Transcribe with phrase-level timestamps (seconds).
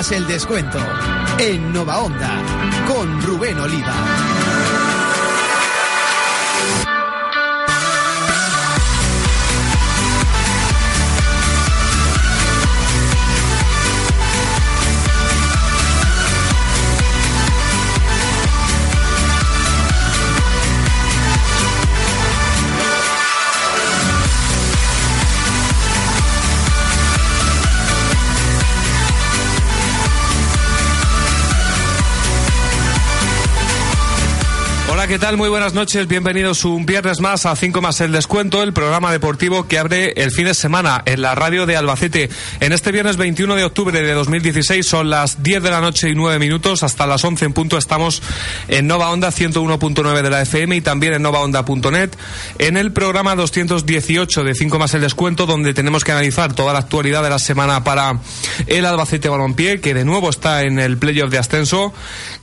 [0.00, 0.78] Más el descuento
[1.38, 2.42] en Nova Onda
[2.88, 4.59] con Rubén Oliva.
[35.10, 35.36] ¿Qué tal?
[35.36, 36.06] Muy buenas noches.
[36.06, 40.30] Bienvenidos un viernes más a 5 más el descuento, el programa deportivo que abre el
[40.30, 42.30] fin de semana en la radio de Albacete.
[42.60, 46.14] En este viernes 21 de octubre de 2016 son las 10 de la noche y
[46.14, 46.84] 9 minutos.
[46.84, 48.22] Hasta las 11 en punto estamos
[48.68, 52.10] en Nova Onda 101.9 de la FM y también en novaonda.net
[52.60, 56.78] en el programa 218 de 5 más el descuento donde tenemos que analizar toda la
[56.78, 58.20] actualidad de la semana para
[58.68, 61.92] el Albacete Balompié que de nuevo está en el playoff de ascenso.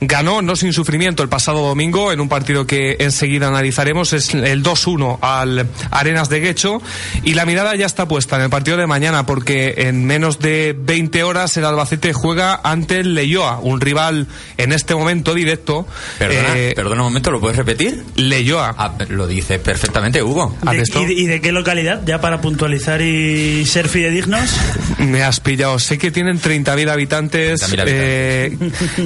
[0.02, 4.62] Ganó no sin sufrimiento el pasado domingo en un partido que enseguida analizaremos es el
[4.62, 6.80] 2-1 al Arenas de Guecho
[7.24, 10.74] y la mirada ya está puesta en el partido de mañana porque en menos de
[10.78, 15.86] 20 horas el Albacete juega ante el Leyoa, un rival en este momento directo.
[16.18, 18.02] Perdona, Eh, perdona un momento, ¿lo puedes repetir?
[18.16, 18.74] Leyoa.
[18.78, 20.56] Ah, lo dice perfectamente Hugo.
[20.66, 22.02] ¿Has ¿De- y, de, y de qué localidad?
[22.06, 24.50] Ya para puntualizar y ser fidedignos.
[24.98, 25.78] Me has pillado.
[25.78, 28.56] Sé que tienen 30.000 habitantes, 30.000 eh,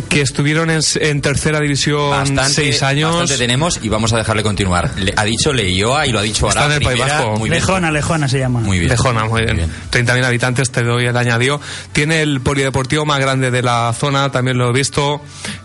[0.09, 3.29] que estuvieron en, en tercera división Bastante, seis años.
[3.43, 4.91] Tenemos y vamos a dejarle continuar.
[4.97, 6.77] Le- ha dicho Leioa y lo ha dicho Está ahora.
[6.77, 7.39] en el País primera, Vasco.
[7.41, 7.61] Muy bien.
[7.61, 8.61] Lejona, lejona se llama.
[8.61, 8.91] Muy bien.
[8.91, 9.69] Lejona, muy bien.
[9.91, 11.61] 30.000 habitantes, te doy el añadido.
[11.93, 15.21] Tiene el polideportivo más grande de la zona, también lo he visto.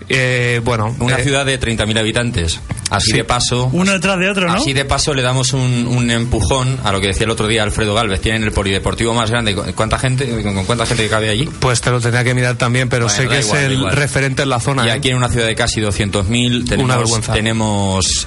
[0.09, 2.59] Eh, bueno, Una eh, ciudad de 30.000 habitantes.
[2.89, 3.17] Así Sí.
[3.17, 3.69] de paso.
[3.73, 4.53] Uno detrás de otro, ¿no?
[4.53, 7.61] Así de paso le damos un, un empujón a lo que decía el otro día
[7.63, 8.21] Alfredo Galvez.
[8.21, 9.53] Tienen el polideportivo más grande.
[9.75, 11.49] ¿Cuánta gente, con, con cuánta gente cabe allí?
[11.59, 13.93] Pues te lo tendría que mirar también, pero Bueno, sé que igual, es el igual.
[13.93, 14.85] referente en la zona.
[14.85, 14.91] Y ¿eh?
[14.93, 17.33] aquí en una ciudad de casi 200.000 Una tenemos, vergüenza.
[17.33, 17.66] tenemos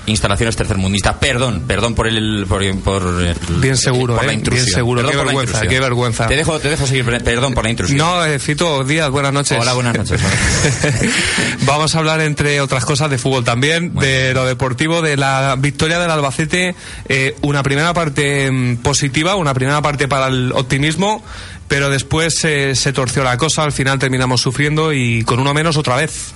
[0.06, 1.16] instalaciones tercermundistas.
[1.16, 2.46] Perdón, perdón por el...
[2.48, 4.36] Por, por el- Bien seguro, por la ¿eh?
[4.36, 4.64] intrusión.
[4.64, 5.00] Bien seguro.
[5.02, 6.26] Perdón Qué vergüenza, qué vergüenza.
[6.26, 7.98] Te dejo, te dejo seguir, perdón por la intrusión.
[7.98, 9.58] No, eh, Fito, buenas noches.
[9.60, 10.20] Hola, buenas noches.
[11.66, 15.98] Vamos a hablar, entre otras cosas, de fútbol también, de lo deportivo, de la victoria
[15.98, 16.74] del Albacete.
[17.08, 21.22] eh, una primera parte mm, positiva, una primera parte para el optimismo,
[21.68, 25.76] pero después eh, se torció la cosa, al final terminamos sufriendo y con uno menos
[25.76, 26.34] otra vez.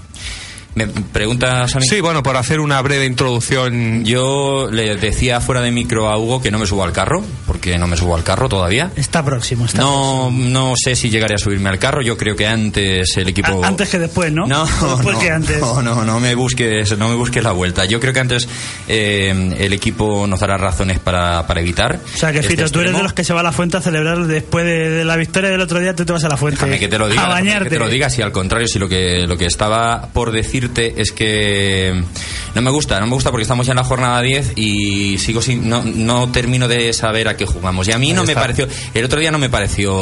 [0.75, 1.87] ¿Me preguntas a mí?
[1.89, 4.05] Sí, bueno, por hacer una breve introducción.
[4.05, 7.79] Yo le decía fuera de micro a Hugo que no me subo al carro, porque
[7.79, 8.91] no me subo al carro todavía.
[8.97, 12.03] Está próximo, está No, no sé si llegaré a subirme al carro.
[12.03, 13.65] Yo creo que antes el equipo.
[13.65, 14.47] A- antes que después, ¿no?
[14.47, 14.65] No,
[14.97, 15.61] Después no, que antes.
[15.61, 17.85] no, no, no me busques, no me busques la vuelta.
[17.85, 18.49] Yo creo que antes
[18.89, 22.01] eh, el equipo nos dará razones para, para evitar.
[22.15, 22.99] O sea que este Fito, tú eres extremo.
[22.99, 25.51] de los que se va a la fuente a celebrar después de, de la victoria
[25.51, 26.57] del otro día, tú te vas a la fuente.
[26.59, 27.65] Déjame que te lo diga, A bañarte.
[27.69, 30.33] que te lo diga, si al contrario, si lo que, lo que estaba por
[30.69, 32.03] decirte es que
[32.55, 35.43] no me gusta, no me gusta porque estamos ya en la jornada 10 y sigo
[35.43, 37.87] sin, no, no termino de saber a qué jugamos.
[37.89, 39.95] Y a mí no me pareció, el otro día no me pareció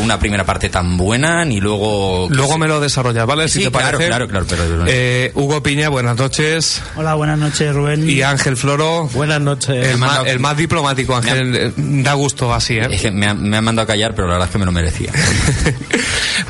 [0.00, 2.28] una primera parte tan buena, ni luego...
[2.30, 3.48] Luego me lo desarrollas, ¿vale?
[3.48, 4.06] Si Sí, te claro, parece.
[4.08, 6.80] claro, claro, pero- Eh, Hugo Piña, buenas noches.
[6.96, 8.08] Hola, buenas noches, Rubén.
[8.08, 9.08] Y Ángel Floro.
[9.12, 9.84] Buenas noches.
[9.86, 11.54] El, ha más, el más diplomático, Ángel.
[11.56, 12.86] eh, Da gusto así, ¿eh?
[12.90, 14.64] Es que me, ha- me han mandado a callar, pero la verdad es que me
[14.66, 15.12] lo merecía.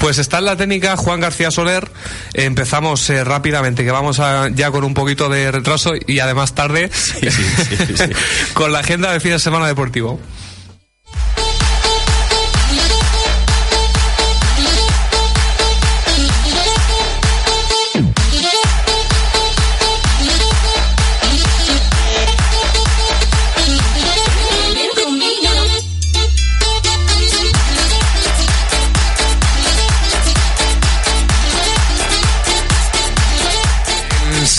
[0.01, 1.89] Pues está en la técnica Juan García Soler.
[2.35, 6.91] Empezamos eh, rápidamente, que vamos a- ya con un poquito de retraso y además tarde
[6.93, 8.05] sí, sí, sí.
[8.55, 10.21] con la agenda de fin de semana deportivo.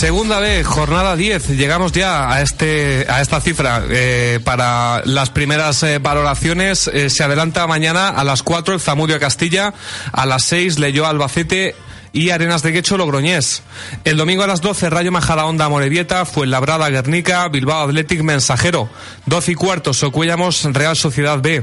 [0.00, 1.58] Segunda vez, jornada 10.
[1.58, 6.88] Llegamos ya a este a esta cifra eh, para las primeras eh, valoraciones.
[6.88, 9.74] Eh, se adelanta mañana a las 4 el Zamudio Castilla,
[10.10, 11.74] a las 6 leyó Albacete
[12.14, 13.62] y Arenas de Guecho Logroñés.
[14.04, 18.88] El domingo a las 12 Rayo Majadahonda Morevieta, Fuenlabrada Guernica, Bilbao Athletic Mensajero.
[19.26, 21.62] 12 y cuarto Socuellamos Real Sociedad B.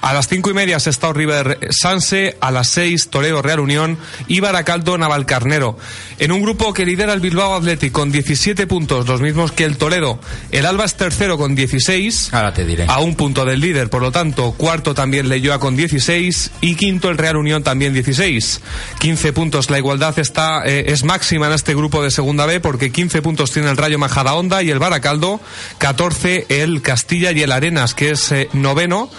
[0.00, 4.40] A las cinco y media Sestao River Sanse, a las seis Toledo Real Unión y
[4.40, 5.76] Baracaldo Navalcarnero.
[6.18, 9.76] En un grupo que lidera el Bilbao Athletic con 17 puntos, los mismos que el
[9.76, 10.18] Toledo.
[10.50, 12.32] El Alba es tercero con 16.
[12.32, 12.86] Ahora te diré.
[12.88, 17.08] A un punto del líder, por lo tanto, cuarto también Leyoa con 16 y quinto
[17.10, 18.60] el Real Unión también 16.
[18.98, 22.90] 15 puntos, la igualdad está eh, es máxima en este grupo de segunda B porque
[22.90, 25.40] 15 puntos tiene el Rayo Majadahonda y el Baracaldo,
[25.78, 29.10] 14 el Castilla y el Arenas, que es eh, noveno.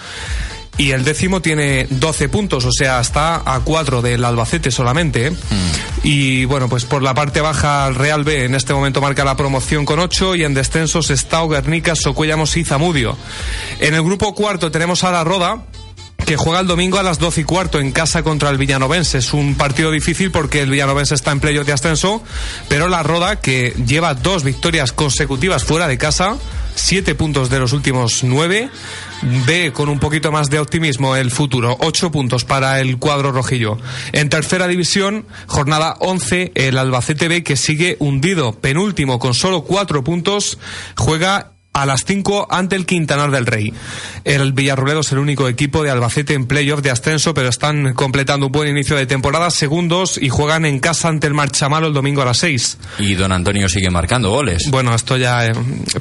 [0.78, 5.26] Y el décimo tiene 12 puntos, o sea, está a 4 del Albacete solamente.
[5.26, 5.32] ¿eh?
[6.02, 9.36] Y bueno, pues por la parte baja, el Real B en este momento marca la
[9.36, 13.16] promoción con 8 y en descensos está Guernica, Socuellamos y Zamudio.
[13.80, 15.64] En el grupo cuarto tenemos a la Roda,
[16.24, 19.18] que juega el domingo a las 12 y cuarto en casa contra el Villanovense.
[19.18, 22.22] Es un partido difícil porque el Villanovense está en playoff de ascenso,
[22.68, 26.36] pero la Roda, que lleva dos victorias consecutivas fuera de casa,
[26.74, 28.70] siete puntos de los últimos nueve,
[29.46, 31.76] ve con un poquito más de optimismo el futuro.
[31.80, 33.78] Ocho puntos para el cuadro rojillo.
[34.12, 40.04] En tercera división, jornada 11, el Albacete B que sigue hundido, penúltimo con solo cuatro
[40.04, 40.58] puntos,
[40.96, 43.72] juega a las 5 ante el Quintanar del Rey.
[44.24, 48.46] El Villarrobledo es el único equipo de Albacete en playoff de ascenso, pero están completando
[48.46, 52.22] un buen inicio de temporada, segundos, y juegan en casa ante el Marchamalo el domingo
[52.22, 52.78] a las 6.
[52.98, 54.64] Y don Antonio sigue marcando goles.
[54.70, 55.46] Bueno, esto ya...
[55.46, 55.52] eh,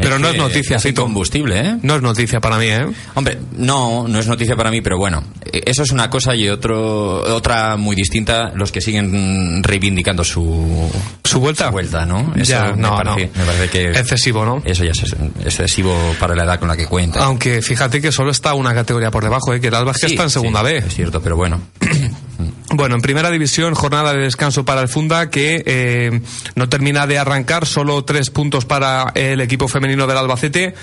[0.02, 1.04] pero no es noticia, Fito.
[1.04, 1.76] combustible, ¿eh?
[1.84, 2.86] No es noticia para mí, ¿eh?
[3.14, 6.50] Hombre, no, no es noticia para mí, pero bueno, eh, eso es una cosa y
[6.50, 10.90] otro, otra muy distinta, los que siguen reivindicando su,
[11.24, 11.68] ¿Su vuelta?
[11.68, 12.34] su vuelta, ¿no?
[12.36, 13.40] Eso Ya, me no, parece, no.
[13.40, 14.62] me parece que Excesivo, ¿no?
[14.66, 17.24] eso ya es excesivo para la edad con la que cuenta.
[17.24, 19.60] Aunque fíjate que solo está una categoría por debajo, ¿eh?
[19.60, 20.78] que el Alba es que Sí, está en segunda sí, B.
[20.78, 21.62] Es cierto, pero bueno.
[22.72, 26.22] Bueno, en primera división, jornada de descanso para el Funda, que eh,
[26.56, 30.76] no termina de arrancar, solo tres puntos para el equipo femenino del Albacete.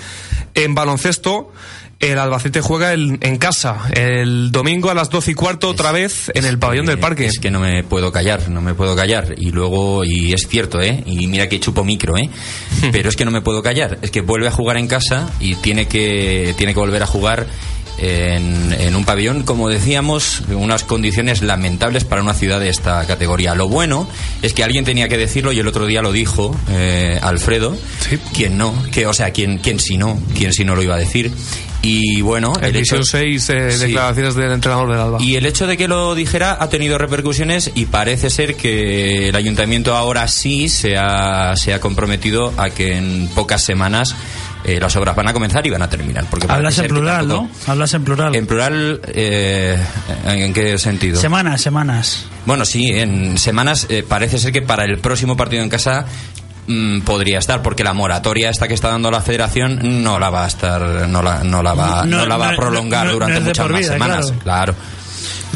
[0.53, 1.53] En baloncesto,
[1.99, 6.31] el Albacete juega el- en casa, el domingo a las doce y cuarto, otra vez
[6.35, 7.25] en el pabellón del parque.
[7.25, 9.33] Es que no me puedo callar, no me puedo callar.
[9.37, 11.03] Y luego, y es cierto, ¿eh?
[11.07, 12.29] Y mira que chupo micro, ¿eh?
[12.91, 13.97] Pero es que no me puedo callar.
[14.01, 17.47] Es que vuelve a jugar en casa y tiene que, tiene que volver a jugar
[17.97, 23.55] en, en un pabellón, como decíamos, unas condiciones lamentables para una ciudad de esta categoría.
[23.55, 24.07] Lo bueno
[24.41, 27.75] es que alguien tenía que decirlo y el otro día lo dijo eh, Alfredo.
[27.99, 28.17] Sí.
[28.33, 28.73] ¿Quién no?
[28.91, 30.19] Que, o sea, ¿quién, quién si no?
[30.35, 31.31] ¿Quién si no lo iba a decir?
[31.83, 33.77] Y bueno, En el hecho- 6, eh, Sí.
[33.85, 35.17] declaraciones del entrenador del Alba.
[35.21, 39.35] y el hecho de que lo dijera ha tenido repercusiones y parece ser que el
[39.35, 44.15] ayuntamiento ahora sí se ha, se ha comprometido a que en pocas semanas
[44.67, 46.25] eh, las obras van a comenzar y van a terminar.
[46.29, 47.71] Porque Hablas en plural, tampoco- ¿no?
[47.71, 48.35] Hablas en plural.
[48.35, 49.77] En plural, eh,
[50.25, 51.19] ¿en qué sentido?
[51.19, 52.25] Semanas, semanas.
[52.45, 56.05] Bueno, sí, en semanas eh, parece ser que para el próximo partido en casa
[56.67, 60.43] mm, podría estar, porque la moratoria esta que está dando la federación no la va
[60.43, 63.39] a estar, no la, no la va, No- no la va no- a prolongar durante
[63.39, 64.33] muchas más vida, semanas.
[64.43, 64.73] claro.
[64.73, 64.75] claro.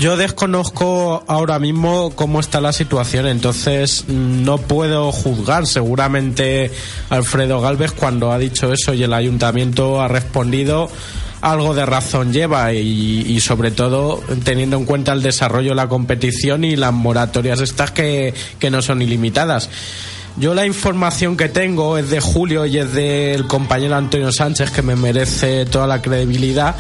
[0.02, 5.68] Yo desconozco ahora mismo cómo está la situación, entonces mm, no puedo juzgar.
[5.68, 6.72] Seguramente
[7.12, 10.90] Alfredo Galvez cuando ha dicho eso y el ayuntamiento ha respondido
[11.42, 16.64] algo de razón lleva y, sobre todo teniendo en cuenta el desarrollo de la competición
[16.64, 19.70] y las moratorias estas que, que no son ilimitadas.
[20.38, 24.82] Yo la información que tengo es de Julio y es del compañero Antonio Sánchez que
[24.82, 26.76] me merece toda la credibilidad.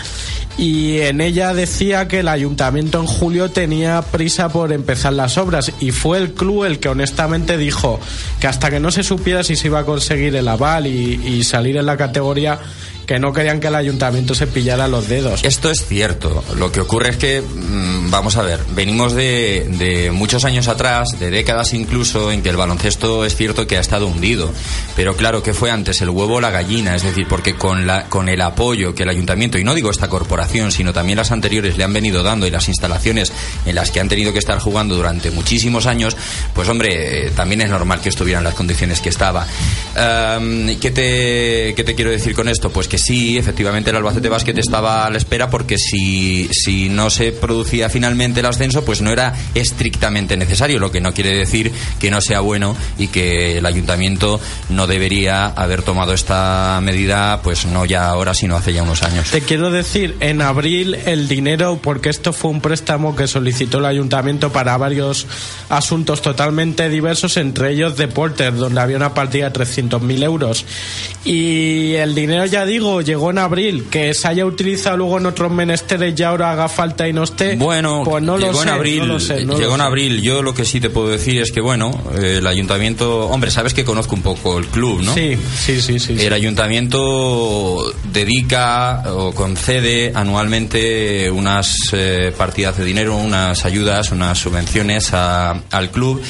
[0.57, 5.71] Y en ella decía que el ayuntamiento en julio tenía prisa por empezar las obras
[5.79, 7.99] y fue el club el que honestamente dijo
[8.39, 11.43] que hasta que no se supiera si se iba a conseguir el aval y, y
[11.43, 12.59] salir en la categoría
[13.11, 15.43] que no querían que el ayuntamiento se pillara los dedos.
[15.43, 16.45] Esto es cierto.
[16.55, 21.29] Lo que ocurre es que, mm, vamos a ver, venimos de, muchos años atrás, de
[21.29, 24.53] décadas incluso, en que el baloncesto es cierto que ha estado hundido.
[24.95, 26.95] Pero claro, que fue antes el huevo o la gallina?
[26.95, 30.07] Es decir, porque con, la, con el apoyo que el ayuntamiento, y no digo esta
[30.07, 33.33] corporación, sino también las anteriores le han venido dando y las instalaciones
[33.65, 36.15] en las que han tenido que estar jugando durante muchísimos años,
[36.53, 39.45] pues hombre, eh, también es normal que estuvieran las condiciones que estaba.
[39.93, 42.69] ¿qué, te, ¿Qué te quiero decir con esto?
[42.69, 47.10] Pues que sí, efectivamente el Albacete Basket estaba a la espera porque si, si no
[47.10, 51.72] se producía finalmente el ascenso, pues no era estrictamente necesario, lo que no quiere decir
[52.00, 54.39] que no sea bueno y que el ayuntamiento
[54.70, 59.29] no debería haber tomado esta medida, pues no ya ahora, sino hace ya unos años.
[59.31, 63.86] Te quiero decir, en abril el dinero, porque esto fue un préstamo que solicitó el
[63.86, 65.27] ayuntamiento para varios
[65.70, 70.65] asuntos totalmente diversos, entre ellos deportes, donde había una partida de 300.000 euros.
[71.24, 75.50] Y el dinero, ya digo, llegó en abril, que se haya utilizado luego en otros
[75.51, 77.55] menesteres y ahora haga falta y no esté.
[77.55, 79.00] Bueno, pues no llegó lo en sé, abril.
[79.00, 79.86] no lo sé, no llegó en sé.
[79.86, 80.21] abril.
[80.21, 83.27] Yo lo que sí te puedo decir es que, bueno, eh, el ayuntamiento.
[83.27, 85.13] Hombre, sabes que conozco un poco el club, ¿no?
[85.13, 86.17] Sí, sí, sí, sí.
[86.17, 86.25] sí.
[86.25, 95.13] El ayuntamiento dedica o concede anualmente unas eh, partidas de dinero, unas ayudas, unas subvenciones
[95.13, 96.21] a- al club.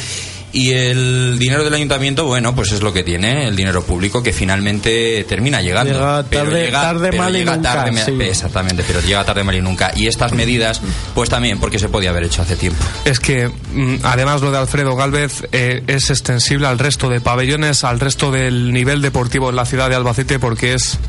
[0.54, 4.34] Y el dinero del ayuntamiento, bueno, pues es lo que tiene, el dinero público que
[4.34, 5.94] finalmente termina llegando.
[5.94, 8.18] Llega Pero tarde- tarde, pero mal y llega nunca, tarde, sí.
[8.22, 9.92] Exactamente, pero llega tarde mal y nunca.
[9.96, 10.82] Y estas medidas,
[11.16, 12.84] pues también, porque se podía haber hecho hace tiempo.
[13.06, 17.84] Es que mm, además lo de Alfredo Galvez eh, es extensible al resto de pabellones,
[17.86, 21.00] al resto del nivel deportivo en la ciudad de Albacete porque es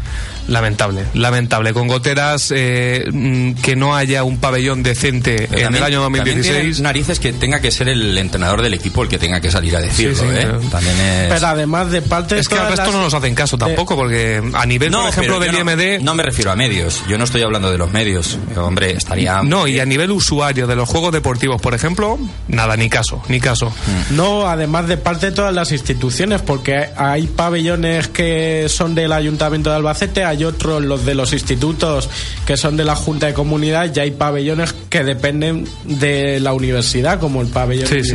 [0.49, 1.73] lamentable, lamentable.
[1.73, 6.03] Con goteras, eh, mm, que no haya un pabellón decente Pero en también- el año
[6.03, 6.77] también 2016.
[6.77, 9.77] tiene narices que tenga que ser el entrenador del equipo el que tenga que salir
[9.77, 10.47] a decirlo, Sí, sí, ¿eh?
[10.47, 11.33] pero- También es...
[11.33, 13.97] Pero además de parte de Es que al resto las- no nos hacen caso tampoco,
[13.97, 16.01] porque a nivel, por ejemplo, del no- IMD.
[16.03, 17.03] No, me refiero a medios.
[17.09, 18.39] Yo no estoy hablando de los medios.
[18.57, 19.43] Hombre, estaría.
[19.43, 23.41] No, y a nivel usuario de los juegos deportivos, por ejemplo, nada, ni caso, ni
[23.41, 23.73] caso.
[24.11, 29.71] No, además de parte de todas las instituciones, porque hay pabellones que son del Ayuntamiento
[29.71, 32.09] de Albacete, hay otros, los de los institutos,
[32.47, 37.19] que son de la Junta de Comunidad, y hay pabellones que dependen de la universidad,
[37.19, 38.15] como el pabellón Sí, sí.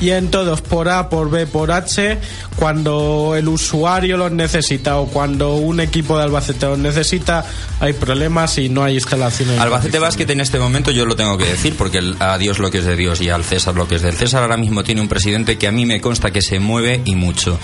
[0.00, 2.18] Y en todos, por A, por B, por H,
[2.56, 7.44] cuando el usuario los necesita o cuando un equipo de Albacete los necesita,
[7.80, 9.58] hay problemas y no hay instalaciones.
[9.60, 12.70] Albacete Basket en este momento yo lo tengo que decir porque el- a Dios lo
[12.70, 15.00] que es de Dios y al César lo que es del César ahora mismo tiene
[15.00, 17.58] un presidente que a mí me consta que se mueve y mucho.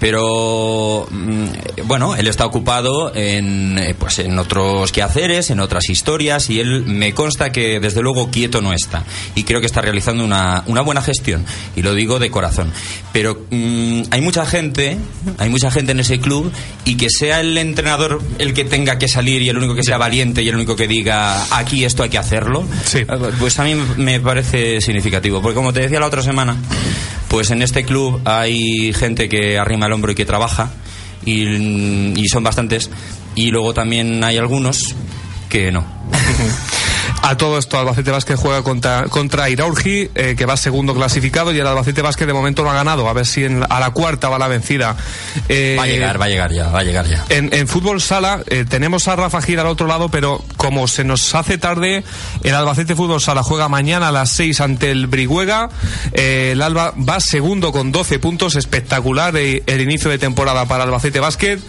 [0.00, 1.44] Pero mm,
[1.84, 6.84] bueno, él está ocupado en eh, pues en otros quehaceres, en otras historias y él
[6.86, 10.80] me consta que desde luego quieto no está y creo que está realizando una, una
[10.80, 11.44] buena gestión
[11.76, 12.72] y lo digo de corazón.
[13.12, 14.96] Pero mm, hay mucha gente,
[15.38, 16.50] hay mucha gente en ese club
[16.84, 19.98] y que sea el entrenador el que tenga que salir y el único que sea
[19.98, 22.98] valiente y el único que diga aquí esto hay que hacerlo, Sí.
[22.98, 23.06] eh,
[23.38, 25.42] pues a mí me parece significativo.
[25.42, 26.56] Porque como te decía la otra semana,
[27.28, 30.70] pues en este club hay gente que arrima el hombro y que trabaja
[31.24, 31.42] y,
[32.18, 32.90] y son bastantes
[33.34, 34.94] y luego también hay algunos
[35.48, 35.84] que no.
[37.24, 41.60] A todo esto, Albacete Vázquez juega contra, contra Iraurgi, eh, que va segundo clasificado, y
[41.60, 43.08] el Albacete Vázquez de momento no ha ganado.
[43.08, 44.96] A ver si en- a la cuarta va la vencida.
[45.48, 47.24] Eh, Va a llegar, va a llegar ya, va a llegar ya.
[47.28, 51.04] En, en fútbol sala eh, tenemos a Rafa Gil al otro lado, pero como se
[51.04, 52.02] nos hace tarde,
[52.42, 55.68] el Albacete Fútbol Sala juega mañana a las 6 ante el Briguega.
[56.12, 61.20] Eh, el Alba va segundo con 12 puntos, espectacular el inicio de temporada para Albacete
[61.20, 61.60] Básquet.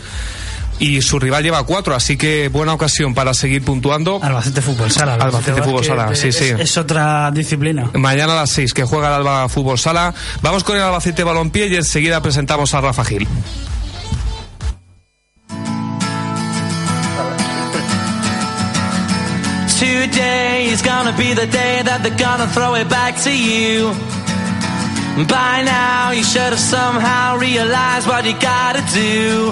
[0.85, 4.19] Y su rival lleva cuatro, así que buena ocasión para seguir puntuando.
[4.21, 5.13] Albacete Fútbol Sala.
[5.13, 6.51] Albacete Fútbol Sala, sí, es- sí.
[6.59, 7.89] Es otra disciplina.
[7.93, 10.13] Mañana a las 6 que juega el Alba Fútbol Sala.
[10.41, 13.25] Vamos con el Albacete Balompié y enseguida presentamos a Rafa Gil.
[19.79, 23.91] Today is gonna be the day that they're gonna throw it back to you.
[25.27, 29.51] By now, you should have somehow realized what you gotta do.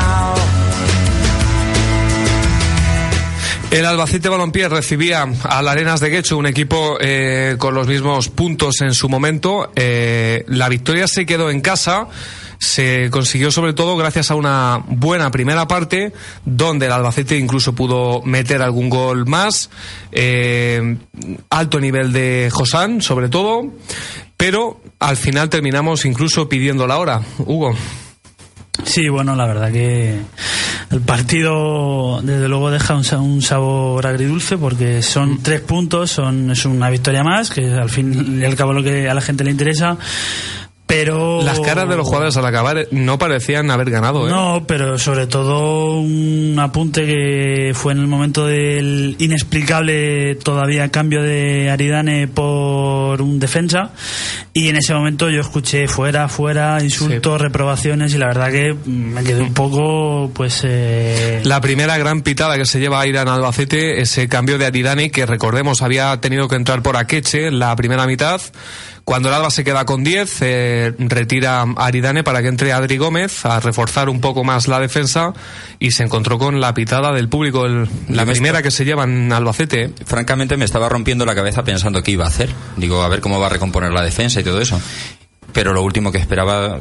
[3.71, 8.81] El Albacete Balompié recibía al Arenas de Guecho, un equipo eh, con los mismos puntos
[8.81, 9.71] en su momento.
[9.77, 12.07] Eh, la victoria se quedó en casa.
[12.59, 16.11] Se consiguió sobre todo gracias a una buena primera parte,
[16.43, 19.69] donde el Albacete incluso pudo meter algún gol más.
[20.11, 20.97] Eh,
[21.49, 23.71] alto nivel de Josán, sobre todo.
[24.35, 27.21] Pero al final terminamos incluso pidiendo la hora.
[27.39, 27.73] Hugo.
[28.83, 30.19] Sí, bueno, la verdad que
[30.91, 36.51] el partido desde luego deja un, sa- un sabor agridulce porque son tres puntos, son
[36.51, 39.43] es una victoria más, que al fin y al cabo lo que a la gente
[39.43, 39.97] le interesa.
[40.87, 44.27] Pero Las caras de los jugadores al acabar no parecían haber ganado.
[44.27, 44.29] ¿eh?
[44.29, 51.21] No, pero sobre todo un apunte que fue en el momento del inexplicable todavía cambio
[51.23, 52.80] de Aridane por
[53.19, 53.89] un defensa
[54.53, 59.23] y en ese momento yo escuché fuera, fuera, insultos, reprobaciones y la verdad que me
[59.23, 64.01] quedé un poco pues eh, La primera gran pitada que se lleva a Irán Albacete,
[64.01, 68.05] ese cambio de Aridane que recordemos había tenido que entrar por Akeche en la primera
[68.05, 68.39] mitad.
[69.03, 72.97] Cuando el Alba se queda con 10, eh, retira a Aridane para que entre Adri
[72.97, 75.33] Gómez a reforzar un poco más la defensa
[75.79, 79.33] y se encontró con la pitada del público, el- la primera que se lleva en
[79.33, 79.91] Albacete.
[80.05, 82.49] Francamente me estaba rompiendo la cabeza pensando qué iba a hacer.
[82.77, 84.79] Digo, a ver cómo va a recomponer la defensa y todo eso.
[85.53, 86.79] Pero lo último que esperaba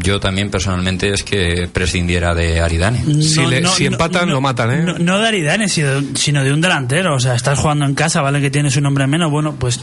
[0.00, 3.02] yo también personalmente es que prescindiera de Aridane.
[3.22, 4.82] Si le- si empatan, lo matan, ¿eh?
[4.82, 7.14] No, no de Aridane, sino de, sino de un delantero.
[7.14, 8.40] O sea, estás jugando en casa, ¿vale?
[8.40, 9.30] Que tienes un hombre menos.
[9.30, 9.80] Bueno, pues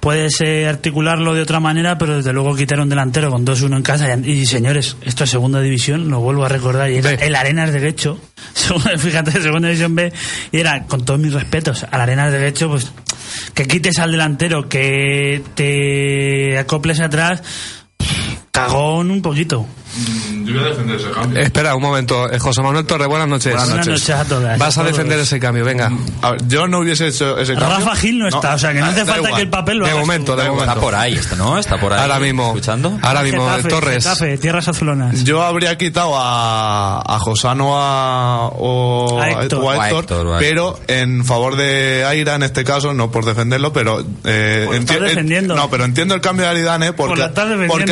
[0.00, 3.82] puedes eh, articularlo de otra manera, pero desde luego quitar un delantero con 2-1 en
[3.82, 4.06] casa.
[4.16, 6.90] Y, y, señores, esto es segunda división, lo vuelvo a recordar.
[6.90, 8.18] Y era el Arenas de Guecho.
[8.54, 10.12] Segunda- Fíjate, segunda división B.
[10.52, 12.90] Y era, con todos mis respetos, al Arenas de Guecho, pues
[13.54, 17.42] que quites al delantero, que te acoples atrás.
[18.50, 19.66] Cagón un poquito.
[20.44, 21.40] Yo voy a defender ese cambio.
[21.40, 23.52] Espera un momento, eh, José Manuel Torre, buenas noches.
[23.52, 24.58] Buenas Buenas noches a todas.
[24.58, 25.90] Vas a defender ese cambio, venga.
[26.22, 27.78] A ver, yo no hubiese hecho ese cambio.
[27.78, 29.34] Rafa Gil no está, o sea que no da- hace da falta igual.
[29.34, 30.64] que el papel lo De momento, de momento.
[30.70, 31.58] Está por ahí, está, ¿no?
[31.58, 32.00] Está por ahí.
[32.00, 32.46] Ahora mismo.
[32.48, 32.98] ¿Escuchando?
[33.02, 34.04] Ahora mismo, Getafe, Torres.
[34.04, 35.24] Getafe, tierras azulonas.
[35.24, 39.60] Yo habría quitado a, a Josano a, o, A Héctor.
[39.64, 42.62] o a O a Héctor, Héctor, o a pero en favor de Aira en este
[42.64, 45.56] caso, no por defenderlo, pero eh, Pues enti- eh, defendiendo.
[45.56, 47.22] no, pero entiendo el cambio de Aridane porque,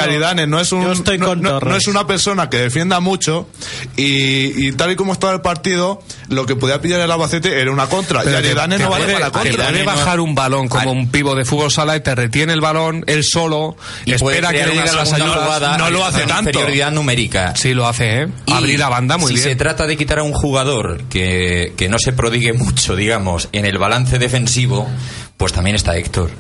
[0.01, 1.71] Aridane no es un Yo estoy con no- Torres.
[1.71, 3.49] no es una persona que defienda mucho
[3.97, 7.71] y, y tal y como estaba el partido, lo que podía pillar el Albacete era
[7.71, 9.71] una contra y Pero te- Aridane no vale para contra.
[9.71, 13.05] no- bajar un balón como un pivo de fútbol sala y te retiene el balón
[13.07, 15.45] él solo, Y espera que le lleguen las segunda ayudas.
[15.45, 16.51] jugada no lo hace tanto.
[16.51, 17.55] Inferioridad numérica.
[17.57, 18.29] Sí, lo hace, ¿eh?
[18.47, 19.49] Y Abrir la banda muy si bien.
[19.49, 23.65] se trata de quitar a un jugador que, que no se prodigue mucho, digamos, en
[23.67, 24.89] el balance defensivo,
[25.37, 26.31] pues también está Héctor.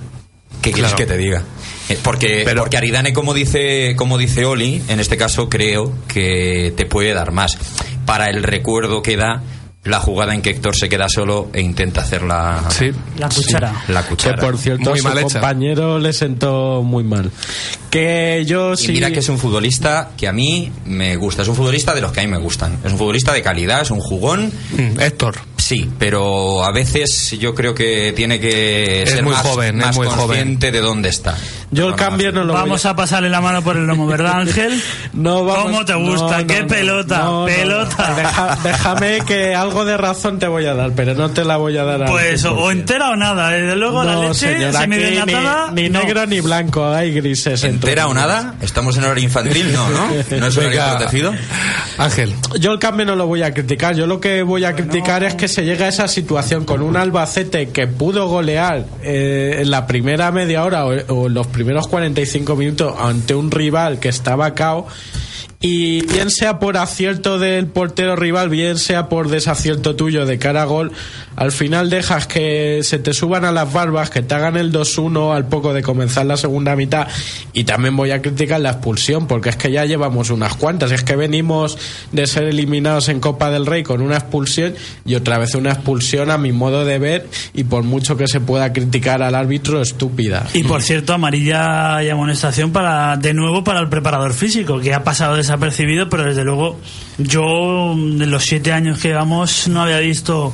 [0.62, 0.96] ¿Qué quieres Claro.
[0.96, 1.42] que te diga?
[1.88, 6.72] Eh, Porque, Pero- porque Aridane, como dice, como dice Oli, en este caso creo que
[6.76, 7.58] te puede dar más.
[8.06, 9.42] Para el recuerdo que da
[9.84, 12.90] la jugada en que Héctor se queda solo e intenta hacer la, Sí.
[13.18, 13.84] La cuchara.
[13.88, 14.40] la Que cuchara.
[14.40, 15.40] por cierto, Muy su mal hecha.
[15.40, 17.30] compañero le sentó muy mal.
[17.90, 18.92] Que yo Y sí.
[18.92, 21.42] mira que es un futbolista que a mí me gusta.
[21.42, 22.78] Es un futbolista de los que a mí me gustan.
[22.82, 24.50] Es un futbolista de calidad, es un jugón.
[24.72, 25.36] Mm, Héctor.
[25.58, 29.96] Sí, pero a veces yo creo que tiene que Es ser muy más, joven, es
[29.96, 31.36] muy consciente de dónde está.
[31.74, 34.32] Yo el cambio no lo voy Vamos a pasarle la mano por el lomo, ¿verdad,
[34.40, 34.80] Ángel?
[35.12, 36.40] No, vamos- ¿Cómo te gusta?
[36.40, 37.18] no, ¡Qué no, pelota!
[37.24, 38.08] no, ¡Pelota!
[38.10, 38.16] no.
[38.16, 41.76] Deja- déjame que algo de razón te voy a dar, pero no te la voy
[41.76, 42.58] a dar al Pues o, 100%.
[42.62, 43.50] o entera o nada.
[43.50, 46.00] Desde luego la leche señor, aquí semidesnatada, ni, ni no.
[46.00, 47.64] negro ni blanco, hay grises.
[47.64, 48.54] ¿Entera o nada?
[48.62, 49.72] ¿Estamos en horario infantil?
[49.72, 50.06] No, ¿no?
[50.38, 51.32] ¿No es horario protegido?
[51.98, 52.34] Ángel.
[52.60, 53.94] Yo el cambio no lo voy a criticar.
[53.96, 56.96] Yo lo que voy a criticar es que se llega a esa situación con un
[56.96, 61.63] Albacete que pudo golear eh, en la primera media hora o, o en los primeros
[61.88, 64.86] 45 minutos ante un rival que estaba cao.
[65.66, 70.60] Y bien sea por acierto del portero rival, bien sea por desacierto tuyo de cara
[70.60, 70.92] a gol,
[71.36, 75.34] al final dejas que se te suban a las barbas, que te hagan el 2-1
[75.34, 77.08] al poco de comenzar la segunda mitad.
[77.54, 80.92] Y también voy a criticar la expulsión, porque es que ya llevamos unas cuantas.
[80.92, 81.78] Es que venimos
[82.12, 84.74] de ser eliminados en Copa del Rey con una expulsión
[85.06, 88.40] y otra vez una expulsión a mi modo de ver y por mucho que se
[88.40, 90.46] pueda criticar al árbitro, estúpida.
[90.52, 95.02] Y por cierto, amarilla y amonestación para de nuevo para el preparador físico, que ha
[95.02, 96.78] pasado desapercibido, pero desde luego
[97.18, 100.52] yo en los siete años que llevamos no había visto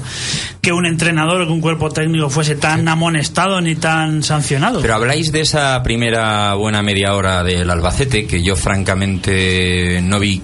[0.61, 4.81] que un entrenador o que un cuerpo técnico fuese tan amonestado ni tan sancionado.
[4.81, 10.43] Pero habláis de esa primera buena media hora del Albacete, que yo francamente no vi,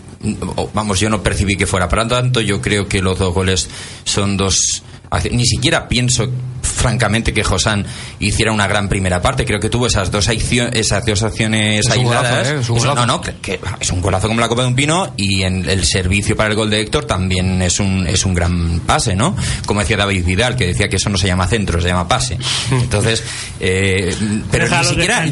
[0.72, 3.68] vamos, yo no percibí que fuera para tanto, yo creo que los dos goles
[4.04, 4.82] son dos...
[5.30, 6.28] Ni siquiera pienso
[6.76, 7.84] francamente que Josán
[8.20, 11.96] hiciera una gran primera parte creo que tuvo esas dos accio- esas dos acciones Es
[11.96, 12.60] un golazo, aisladas ¿eh?
[12.60, 13.06] Es un Eso- golazo.
[13.06, 15.68] no no que, que es un golazo como la copa de un pino y en
[15.68, 19.34] el servicio para el gol de Héctor también es un es un gran pase no
[19.64, 22.38] como decía David Vidal que decía que eso no se llama centro se llama pase
[22.70, 23.24] entonces
[23.60, 24.14] eh,
[24.50, 25.24] pero ni siquiera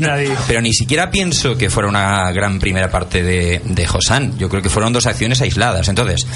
[0.49, 4.39] pero ni siquiera pienso que fuera una gran primera parte de, de Josán.
[4.39, 5.89] Yo creo que fueron dos acciones aisladas.
[5.89, 6.27] Entonces,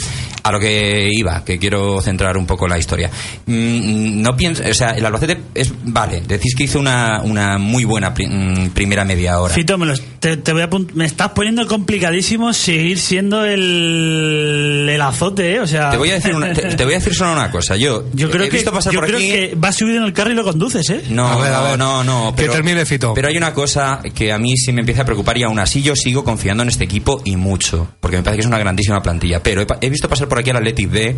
[0.42, 3.10] a lo que iba, que quiero centrar un poco la historia.
[3.46, 7.84] Mm, no pienso, o sea, el Albacete es, vale, decís que hizo una, una muy
[7.84, 9.54] buena mm, primera media hora.
[9.54, 15.00] Fito, me, los- te, te voy a me estás poniendo complicadísimo seguir siendo el, el
[15.00, 15.60] azote, ¿eh?
[15.60, 17.76] O sea, Te voy a decir una- te, te voy a decir solo una cosa.
[17.76, 19.28] Yo, yo creo he que, visto pasar yo por creo aquí.
[19.30, 21.02] que vas subido en el carro y lo conduces, ¿eh?
[21.10, 21.78] No, A ver, a no, ver.
[21.78, 22.34] no, no.
[22.36, 23.14] Que termine, Fito.
[23.14, 25.82] Pero hay una cosa que a mí sí me empieza a preocupar y aún así
[25.82, 29.00] yo sigo confiando en este equipo y mucho, porque me parece que es una grandísima
[29.02, 29.42] plantilla.
[29.42, 31.16] Pero he visto pasar por aquí al Athletic B,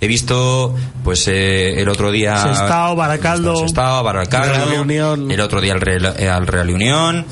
[0.00, 2.36] he visto, pues eh, el otro día...
[2.42, 3.56] Sestao, Baracaldo.
[3.56, 5.30] Sestao, Baracaldo, Real Unión.
[5.30, 7.24] el otro día al Real, eh, al Real Unión.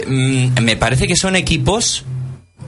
[0.00, 2.04] Eh, mm, me parece que son equipos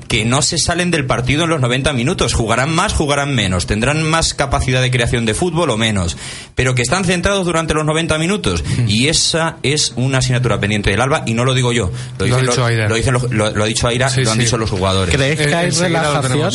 [0.08, 2.34] que no se salen del partido en los 90 minutos.
[2.34, 3.66] Jugarán más, jugarán menos.
[3.66, 6.16] Tendrán más capacidad de creación de fútbol o menos.
[6.54, 8.62] Pero que están centrados durante los 90 minutos.
[8.86, 11.90] Y esa es una asignatura pendiente del Alba y no lo digo yo.
[12.18, 12.88] Lo, Lo ha dicen dicho los- Aira.
[12.88, 14.44] lo lo- lo ha dicho Aira Sí, lo han sí.
[14.44, 15.14] dicho los jugadores.
[15.14, 16.50] ¿Crees que Eh, hay relajación?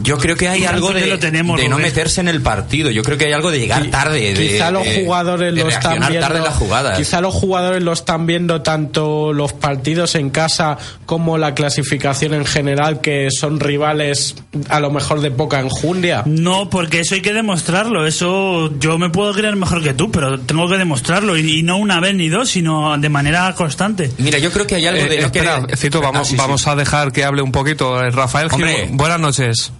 [0.00, 2.90] Yo creo que hay algo de, lo tenemos, de no meterse en el partido.
[2.90, 4.34] Yo creo que hay algo de llegar tarde.
[4.34, 6.20] De, Quizá los jugadores de lo están viendo.
[6.20, 6.98] tarde las jugadas.
[6.98, 12.44] Quizá los jugadores lo están viendo tanto los partidos en casa como la clasificación en
[12.46, 14.34] general, que son rivales
[14.68, 16.22] a lo mejor de poca enjundia.
[16.26, 18.06] No, porque eso hay que demostrarlo.
[18.06, 21.36] Eso yo me puedo creer mejor que tú, pero tengo que demostrarlo.
[21.36, 24.10] Y, y no una vez ni dos, sino de manera constante.
[24.18, 26.30] Mira, yo creo que hay algo Eh, de no espera, querer- Cito, vamos, Ah, sí,
[26.30, 26.36] sí.
[26.36, 28.66] vamos a dejar que hable un poquito eh, Rafael Gil.
[28.92, 29.72] Buenas noches.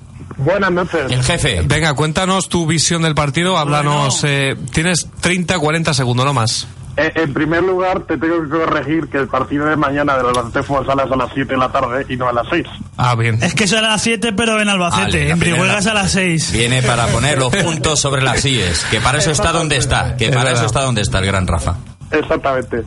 [0.44, 1.10] Buenas noches.
[1.10, 1.62] El jefe.
[1.64, 3.58] Venga, cuéntanos tu visión del partido.
[3.58, 4.22] Háblanos.
[4.24, 6.66] eh, tienes 30, 40 segundos, no más.
[6.94, 10.62] Eh, en primer lugar, te tengo que corregir que el partido de mañana del Albacete
[10.62, 12.66] Fútbol Sala es a las 7 de la tarde y no a las 6.
[12.98, 13.42] Ah, bien.
[13.42, 15.04] Es que eso a las 7, pero en Albacete.
[15.04, 16.52] Vale, en Brihuegas a las 6.
[16.52, 18.84] Viene para poner los puntos sobre las sillas.
[18.90, 20.16] Que para eso está donde está.
[20.16, 21.76] Que Es para eso está donde está el gran Rafa.
[22.10, 22.82] Exactamente.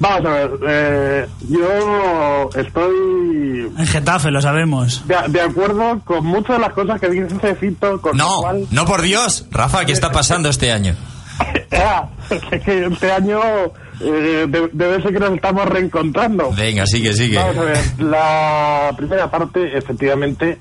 [0.00, 5.02] Vamos a ver, eh, yo estoy En Getafe, lo sabemos.
[5.08, 8.66] de, de acuerdo con muchas de las cosas que dice Fito, con lo No, cual...
[8.70, 9.46] no por Dios.
[9.50, 10.94] Rafa, ¿qué está pasando este año?
[11.70, 13.40] Ah, es que este año
[14.00, 16.50] eh, de- debe ser que nos estamos reencontrando.
[16.56, 17.36] Venga, sigue, sigue.
[17.38, 20.58] Vamos a ver, la primera parte, efectivamente,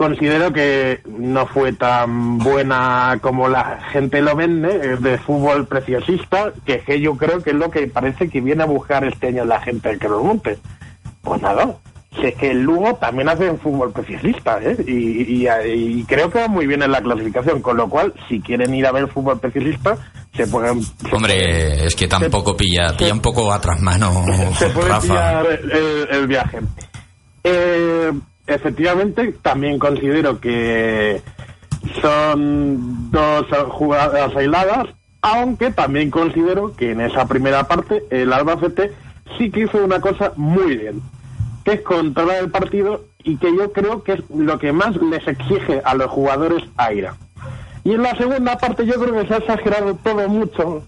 [0.00, 6.76] considero que no fue tan buena como la gente lo vende, de fútbol preciosista, que,
[6.76, 9.44] es que yo creo que es lo que parece que viene a buscar este año
[9.44, 10.56] la gente que lo monte.
[11.20, 11.76] Pues nada,
[12.18, 14.74] si es que el Lugo también hace fútbol preciosista, ¿eh?
[14.86, 15.48] Y, y-
[16.00, 18.86] y creo que va muy bien en la clasificación, con lo cual, si quieren ir
[18.86, 19.98] a ver fútbol preciosista,
[20.34, 20.80] se pueden...
[21.12, 24.24] Hombre, es que tampoco pilla, pilla un poco a trasmano,
[24.58, 25.02] se puede Rafa.
[25.02, 26.58] pillar el, el viaje.
[27.44, 28.10] Eh,
[28.54, 31.22] efectivamente, también considero que
[32.00, 34.88] son dos jugadas aisladas,
[35.22, 38.92] aunque también considero que en esa primera parte el Albacete
[39.38, 41.02] sí que hizo una cosa muy bien,
[41.64, 45.26] que es controlar el partido y que yo creo que es lo que más les
[45.26, 47.14] exige a los jugadores Aira.
[47.84, 50.86] Y en la segunda parte yo creo que se ha exagerado todo mucho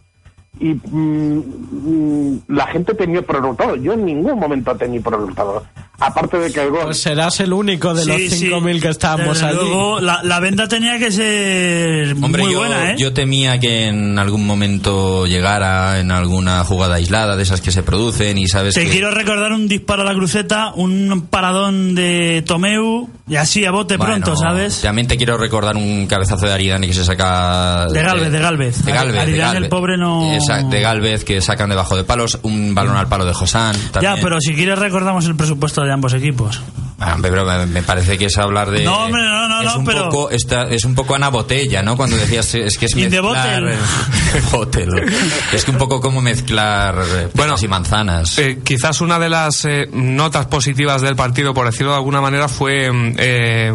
[0.63, 3.77] y mm, mm, la gente tenía prorrotado.
[3.77, 5.65] Yo en ningún momento tenía prorrotado.
[5.99, 6.81] Aparte de que el gol...
[6.85, 8.51] Pues serás el único de los Sí, sí.
[8.51, 9.57] 5.000 que estábamos Desde allí.
[9.59, 12.97] luego, la, la venta tenía que ser Hombre, muy yo, buena, ¿eh?
[12.99, 17.85] yo temía que en algún momento llegara en alguna jugada aislada de esas que se
[17.85, 18.91] producen y sabes Te que...
[18.91, 23.97] quiero recordar un disparo a la cruceta, un paradón de Tomeu, y así a bote
[23.97, 24.81] Bueno, pronto, ¿sabes?
[24.81, 27.87] También te quiero recordar un cabezazo de Aridane que se saca...
[27.87, 28.85] De Galvez, de Galvez.
[28.85, 29.63] De Galvez, de Aridane, Galvez.
[29.63, 33.33] el pobre, no- De Galvez que sacan debajo de palos, un balón al palo de
[33.33, 33.77] Josán.
[34.01, 36.61] Ya, pero si quieres recordamos el presupuesto de ambos equipos.
[37.05, 38.85] Ah, pero me, parece que es hablar de...
[38.85, 41.83] No, hombre, no, no, es no, un pero- Poco, está- es un poco Ana Botella,
[41.83, 41.97] ¿no?
[41.97, 43.23] Cuando decías, es que es mezclar...
[43.23, 43.77] bottle.
[44.53, 45.05] Bottle.
[45.53, 48.39] Es que un poco como mezclar eh, peras y manzanas.
[48.39, 52.49] Eh, quizás una de las eh, notas positivas del partido, por decirlo de alguna manera,
[52.49, 53.73] fue mm, eh,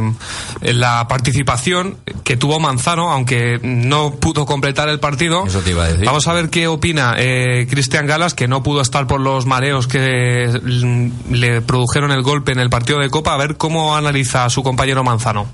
[0.62, 5.46] la participación que tuvo Manzano, aunque no pudo completar el partido.
[5.46, 6.06] Eso te iba a decir.
[6.06, 9.88] Vamos a ver qué opina eh, Cristian Galas, que no pudo estar por los mareos
[9.88, 14.46] que mm, le produjeron el golpe en el partido de Copa, a ver cómo analiza
[14.46, 15.48] a su compañero Manzano.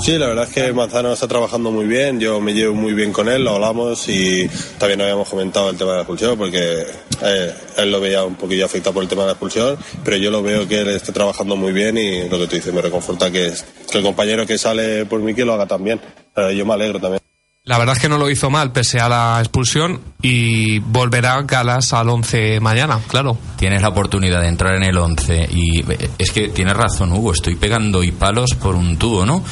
[0.00, 3.12] Sí, la verdad es que Manzano está trabajando muy bien, yo me llevo muy bien
[3.12, 4.48] con él, lo hablamos y
[4.78, 6.86] también habíamos comentado el tema de la expulsión porque
[7.20, 10.30] eh, él lo veía un poquillo afectado por el tema de la expulsión, pero yo
[10.30, 13.30] lo veo que él está trabajando muy bien y lo que tú dices me reconforta
[13.30, 13.52] que,
[13.92, 16.00] que el compañero que sale por mí que lo haga también.
[16.36, 17.27] Eh, yo me alegro también.
[17.68, 21.92] La verdad es que no lo hizo mal pese a la expulsión y volverá Galas
[21.92, 23.36] al 11 mañana, claro.
[23.58, 27.34] Tienes la oportunidad de entrar en el 11 y eh, es que tienes razón, Hugo,
[27.34, 29.44] estoy pegando y palos por un tubo, ¿no?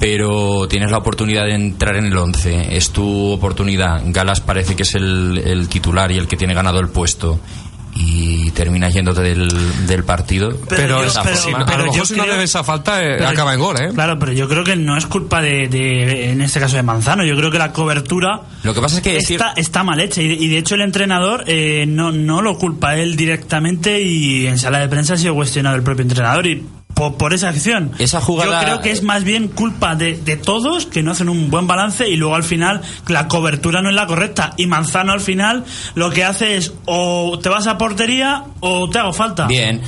[0.00, 4.02] Pero tienes la oportunidad de entrar en el 11, es tu oportunidad.
[4.06, 7.38] Galas parece que es el, el titular y el que tiene ganado el puesto
[7.96, 9.48] y terminas yéndote del,
[9.86, 10.56] del partido.
[10.68, 12.64] Pero, yo- es- pero- si- a pero lo yo mejor si no creo- debe esa
[12.64, 13.90] falta, eh, Pero- acaba en gol, ¿eh?
[13.94, 17.24] Claro, pero yo creo que no es culpa de, de- en este caso de Manzano.
[17.24, 20.20] Yo creo que la cobertura Lo que pasa es que es está, está mal hecha
[20.22, 24.46] y, de- y de hecho el entrenador eh, no, no lo culpa él directamente y
[24.46, 27.92] en sala de prensa ha sido cuestionado el propio entrenador y por, por esa acción.
[27.98, 31.28] Esa jugada- Yo creo que es más bien culpa de, de todos que no hacen
[31.28, 35.12] un buen balance y luego al final la cobertura no es la correcta y Manzano
[35.12, 39.46] al final lo que hace es o te vas a portería o te hago falta.
[39.46, 39.80] Bien,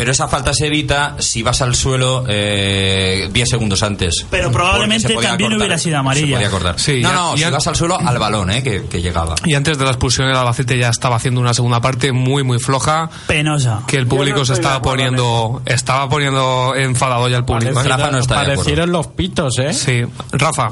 [0.00, 4.24] pero esa falta se evita si vas al suelo eh, 10 segundos antes.
[4.30, 5.58] Pero probablemente también cortar.
[5.58, 6.36] hubiera sido Se amarilla.
[6.36, 6.78] podía cortar.
[6.80, 9.34] Sí, no, no, y si vas al suelo, al balón, eh, que, que llegaba.
[9.44, 12.58] Y antes de la expulsión el Albacete ya estaba haciendo una segunda parte muy muy
[12.58, 13.82] floja Penosa.
[13.86, 17.78] que el público se estaba poniendo estaba poniendo enfadado ya el público.
[17.78, 17.84] ¿eh?
[17.84, 18.36] Rafa no está.
[18.36, 19.74] Parecieron los pitos, ¿eh?
[19.74, 20.00] Sí,
[20.32, 20.70] Rafa.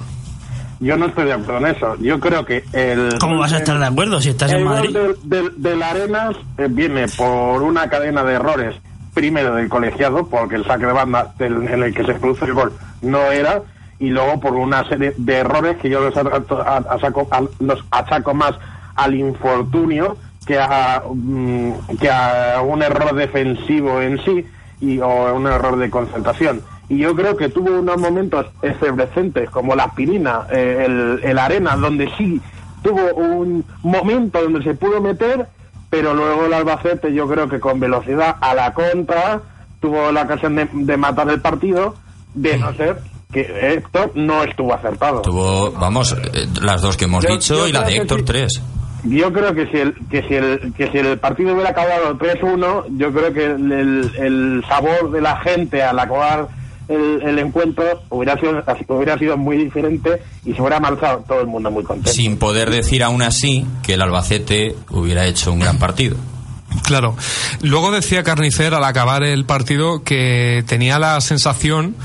[0.81, 1.97] Yo no estoy de acuerdo en eso.
[2.01, 3.19] Yo creo que el.
[3.19, 4.91] ¿Cómo vas a estar de acuerdo si estás en El Madrid?
[4.97, 8.77] del del- del Arenas eh, viene por una cadena de errores.
[9.19, 12.73] Primero del colegiado, porque el saque de banda en el que se produce el gol
[13.03, 13.63] no era.
[13.99, 17.85] Y luego por una serie de errores que yo los, a- a- achaco, a- los
[17.91, 18.53] achaco más
[18.95, 24.47] al infortunio que a, mm, que a un error defensivo en sí
[24.81, 26.61] y, o un error de concentración.
[26.89, 31.75] Y yo creo que tuvo unos momentos efervescentes como la aspirina, eh, el, el arena,
[31.75, 32.41] donde sí
[32.85, 35.49] tuvo un momento donde se pudo meter,
[35.91, 39.41] pero luego el Albacete yo creo que con velocidad a la contra
[39.81, 41.95] tuvo la ocasión de, de matar el partido,
[42.35, 42.99] de no ser
[43.33, 43.41] que
[43.75, 45.23] Héctor no estuvo acertado.
[45.23, 48.25] Tuvo, vamos, eh, las dos que hemos Yo- dicho yo y la de Héctor sí.
[48.25, 48.63] 3.
[49.05, 52.85] Yo creo que si el, que si el, que si el partido hubiera acabado 3-1,
[52.99, 56.49] yo creo que el, el- el sabor de la gente al acabar
[56.89, 61.47] el, el encuentro hubiera sido, hubiera sido muy diferente y se hubiera marchado todo el
[61.47, 62.11] mundo muy contento.
[62.13, 66.17] Sin poder decir aún así que el Albacete hubiera hecho un gran partido.
[66.85, 67.17] Claro.
[67.63, 71.97] Luego decía Carnicer al acabar el partido que tenía la sensación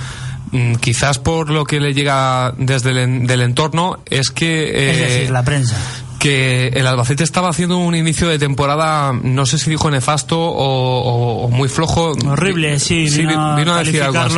[0.52, 4.98] mm, quizás por lo que le llega desde el en- del entorno es que Es
[4.98, 5.76] eh, decir, la prensa.
[6.24, 11.02] Que el Albacete estaba haciendo un inicio de temporada, no sé si dijo nefasto o,
[11.02, 12.14] o- o muy flojo.
[12.26, 14.38] Horrible, sí, Sí, vino, vi- vino a decir algo así.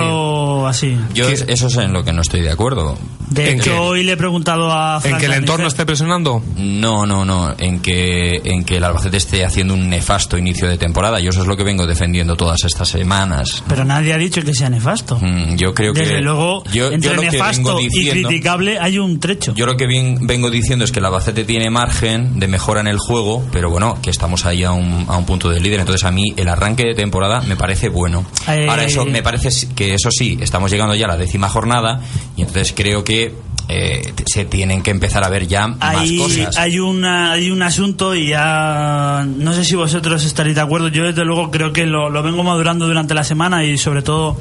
[1.13, 2.97] Yo es- eso es en lo que no estoy de acuerdo.
[3.29, 3.77] De ¿En hecho, qué?
[3.77, 6.43] hoy le he preguntado a ¿En Fran que el entorno esté presionando?
[6.57, 10.77] No, no, no, en que, en que el Albacete esté haciendo un nefasto inicio de
[10.77, 11.19] temporada.
[11.19, 13.63] Yo eso es lo que vengo defendiendo todas estas semanas.
[13.67, 15.17] Pero nadie ha dicho que sea nefasto.
[15.21, 16.01] Mm, Yo creo que...
[16.01, 19.53] Desde luego, yo, yo entre lo que nefasto vengo y diciendo- criticable hay un trecho.
[19.55, 22.87] Yo lo que bien, vengo diciendo es que el Albacete tiene margen de mejora en
[22.87, 25.79] el juego, pero bueno, que estamos ahí a un, a un punto del líder.
[25.79, 28.23] Entonces a mí el arranque de temporada me parece bueno.
[28.47, 32.01] Eh, Ahora eso me parece que eso sí, estamos llegando ya a la décima jornada
[32.37, 33.24] y entonces creo que
[33.67, 36.57] eh, se tienen que empezar a ver ya más hay, cosas.
[36.57, 40.89] hay, una, hay un asunto y ya no sé si vosotros estaréis de acuerdo.
[40.89, 44.37] Yo desde luego creo que lo, lo vengo madurando durante la semana y sobre todo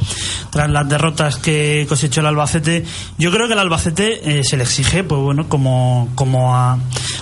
[0.50, 2.84] tras las derrotas que cosechó el Albacete.
[3.18, 6.78] Yo creo que el Albacete eh, se le exige, pues bueno, como, como, a,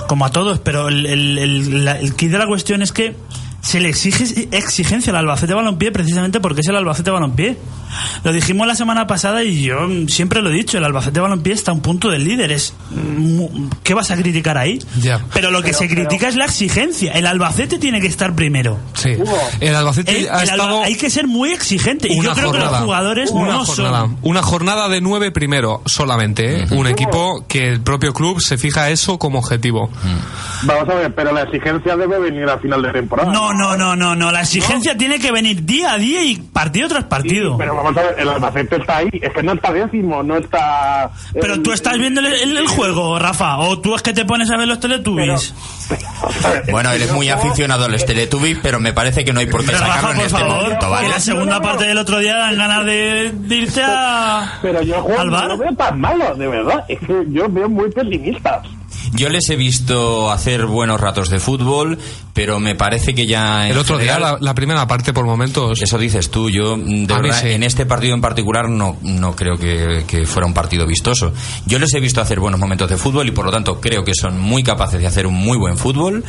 [0.09, 3.15] como a todos, pero el, el, el, la- el kit de la cuestión es que
[3.63, 7.57] se le exige exigencia al Albacete Balompié precisamente porque es el Albacete Balompié.
[8.25, 9.77] Lo dijimos la semana pasada y yo
[10.09, 12.51] siempre lo he dicho, el Albacete Balompié está a un punto del líder.
[12.51, 13.45] Es, mm,
[13.85, 14.79] ¿Qué vas a criticar ahí?
[15.01, 15.21] Ya.
[15.33, 17.13] Pero lo que se critica es la exigencia.
[17.13, 18.79] El Albacete tiene que estar primero.
[18.95, 19.15] Sí.
[19.61, 22.09] El Albacete El- ha el Alba- estado hay que ser muy exigente.
[22.13, 24.19] Y yo creo que los jugadores una no jornada, son.
[24.23, 26.67] una jornada de nueve primero solamente, ¿eh?
[26.73, 29.89] un equipo que el propio club se fija eso como objetivo.
[30.65, 33.33] Vamos a ver, pero la exigencia debe venir a final de temporada.
[33.33, 34.31] No, no, no, no, no.
[34.33, 37.57] La exigencia tiene que venir día a día y partido tras partido.
[37.59, 41.11] Pero vamos a ver, el Albacete está ahí, es que no está décimo, no está...
[41.41, 44.51] Pero tú estás viendo el, el- el juego, Rafa, o tú es que te pones
[44.51, 45.55] a ver los Teletubbies.
[46.71, 49.61] Bueno, él es muy aficionado a los Teletubbies, pero me parece que no hay por
[49.61, 51.09] qué Pero sacarlo Rafa, en por este favor, momento, ¿vale?
[51.09, 55.21] la segunda parte del otro día dan ganas de, de irte a, Pero yo juego
[55.21, 56.85] al no lo veo tan malo, de verdad.
[56.89, 58.67] Es que yo veo muy pesimistas.
[59.13, 61.99] Yo les he visto hacer buenos ratos de fútbol,
[62.33, 65.83] pero me parece que ya El otro día, la, la primera parte por momentos.
[65.83, 67.49] Eso dices tú, yo de verdad, sí.
[67.51, 71.33] en este partido en particular no, no creo que, que fuera un partido vistoso.
[71.67, 74.15] Yo les he visto hacer buenos momentos de fútbol y por lo tanto creo que
[74.15, 76.25] son muy capaces de hacer un muy buen fútbol,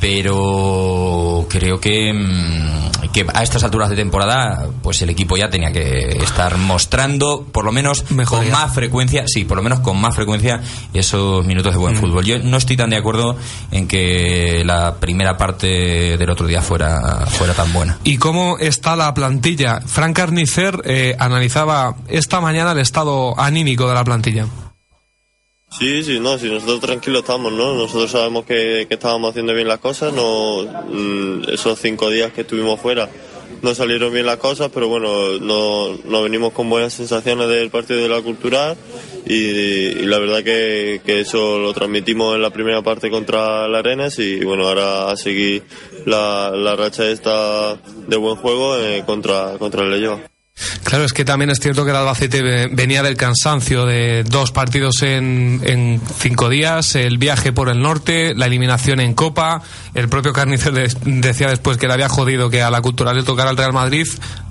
[0.00, 5.72] pero creo que, mm, que a estas alturas de temporada pues el equipo ya tenía
[5.72, 8.52] que estar mostrando por lo menos Mejoría.
[8.52, 10.60] con más frecuencia, sí, por lo menos con más frecuencia
[10.94, 12.00] esos minutos de buen Mm.
[12.00, 12.24] fútbol.
[12.24, 13.36] Yo no estoy tan de acuerdo
[13.70, 17.98] en que la primera parte del otro día fuera, fuera tan buena.
[18.04, 19.80] ¿Y cómo está la plantilla?
[19.80, 24.46] Frank Carnicer eh, analizaba esta mañana el estado anímico de la plantilla.
[25.78, 27.74] Sí, sí, no, si nosotros tranquilos estamos, ¿no?
[27.74, 32.42] Nosotros sabemos que, que estábamos haciendo bien las cosas, no, mm, esos cinco días que
[32.42, 33.08] estuvimos fuera
[33.62, 38.00] no salieron bien las cosas, pero bueno, no, nos venimos con buenas sensaciones del partido
[38.00, 38.76] de la cultural
[39.26, 43.78] y, y la verdad que, que eso lo transmitimos en la primera parte contra la
[43.78, 45.64] Arenas y bueno, ahora a seguir
[46.06, 50.29] la, la racha esta de buen juego eh, contra, contra el Leyoa.
[50.84, 54.52] Claro, es que también es cierto que el Albacete ve- venía del cansancio de dos
[54.52, 59.62] partidos en, cinco días, el viaje por el norte, la eliminación en Copa,
[59.94, 63.22] el propio Carnicer de- decía después que le había jodido que a la cultural le
[63.22, 64.06] tocara al Real Madrid,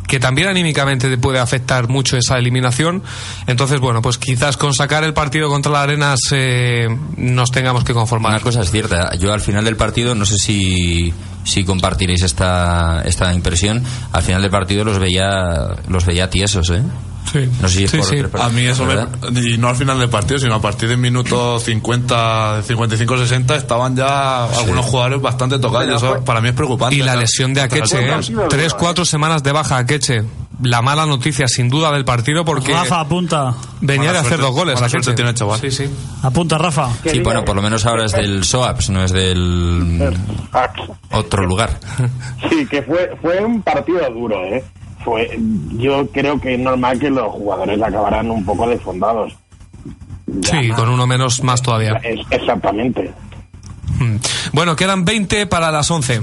[0.10, 3.04] que también anímicamente te puede afectar mucho esa eliminación.
[3.46, 7.94] Entonces, bueno, pues quizás con sacar el partido contra la Arenas eh, nos tengamos que
[7.94, 8.32] conformar.
[8.32, 13.04] Una cosa es cierta, yo al final del partido, no sé si, si compartiréis esta,
[13.06, 16.82] esta impresión, al final del partido los veía, los veía tiesos, ¿eh?
[17.32, 17.50] Sí.
[17.62, 18.16] No sé si es Sí, por sí.
[18.16, 18.84] interpretación, A mí eso
[19.40, 23.96] y no al final del partido, sino a partir del minuto 50, 55, 60 estaban
[23.96, 26.02] ya algunos jugadores bastante tocados.
[26.04, 26.96] eso para mí es preocupante.
[26.96, 28.20] Y la lesión de Akeche, ¿eh?
[28.50, 30.24] tres, cuatro semanas de baja Akeche.
[30.62, 33.54] La mala noticia, sin duda, del partido porque Rafa, apunta.
[33.80, 34.76] venía Mala de hacer suerte- dos goles.
[34.76, 35.16] mala suerte Akeche.
[35.16, 35.60] tiene el chaval.
[35.62, 35.90] Sí, sí.
[36.22, 36.90] Apunta, Rafa.
[37.10, 40.18] Sí, bueno, por lo menos ahora es del SOAPS, no es del
[41.12, 41.80] otro lugar.
[42.50, 44.64] Sí, que fue, fue un partido duro, ¿eh?
[45.04, 45.40] Fue,
[45.78, 49.34] yo creo que es normal que los jugadores acabaran un poco desfondados.
[50.44, 51.94] Sí, con uno menos más todavía.
[52.04, 53.12] Es- exactamente.
[54.00, 54.16] Mm.
[54.54, 56.22] Bueno, quedan 20 para las 11.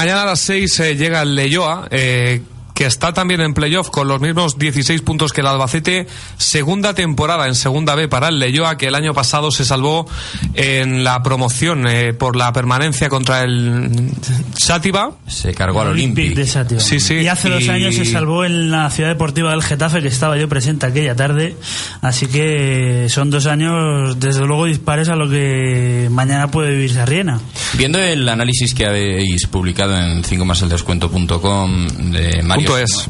[0.00, 2.40] Mañana a las 6 eh, llega el Leyoa, eh,
[2.80, 6.06] que está también en playoff con los mismos 16 puntos que el Albacete.
[6.38, 10.08] Segunda temporada en Segunda B para el Leyoa, que el año pasado se salvó
[10.54, 14.10] en la promoción eh, por la permanencia contra el
[14.58, 15.10] Sátiva.
[15.26, 16.80] Se cargó al Olympic de Sátiva.
[16.80, 17.16] Sí, sí.
[17.16, 20.48] Y hace dos años se salvó en la ciudad deportiva del Getafe, que estaba yo
[20.48, 21.56] presente aquella tarde.
[22.00, 27.42] Así que son dos años, desde luego, dispares a lo que mañana puede vivir Sarriena.
[27.76, 33.08] Viendo el análisis que habéis publicado en 5 más el descuento.com de Mario Punto es.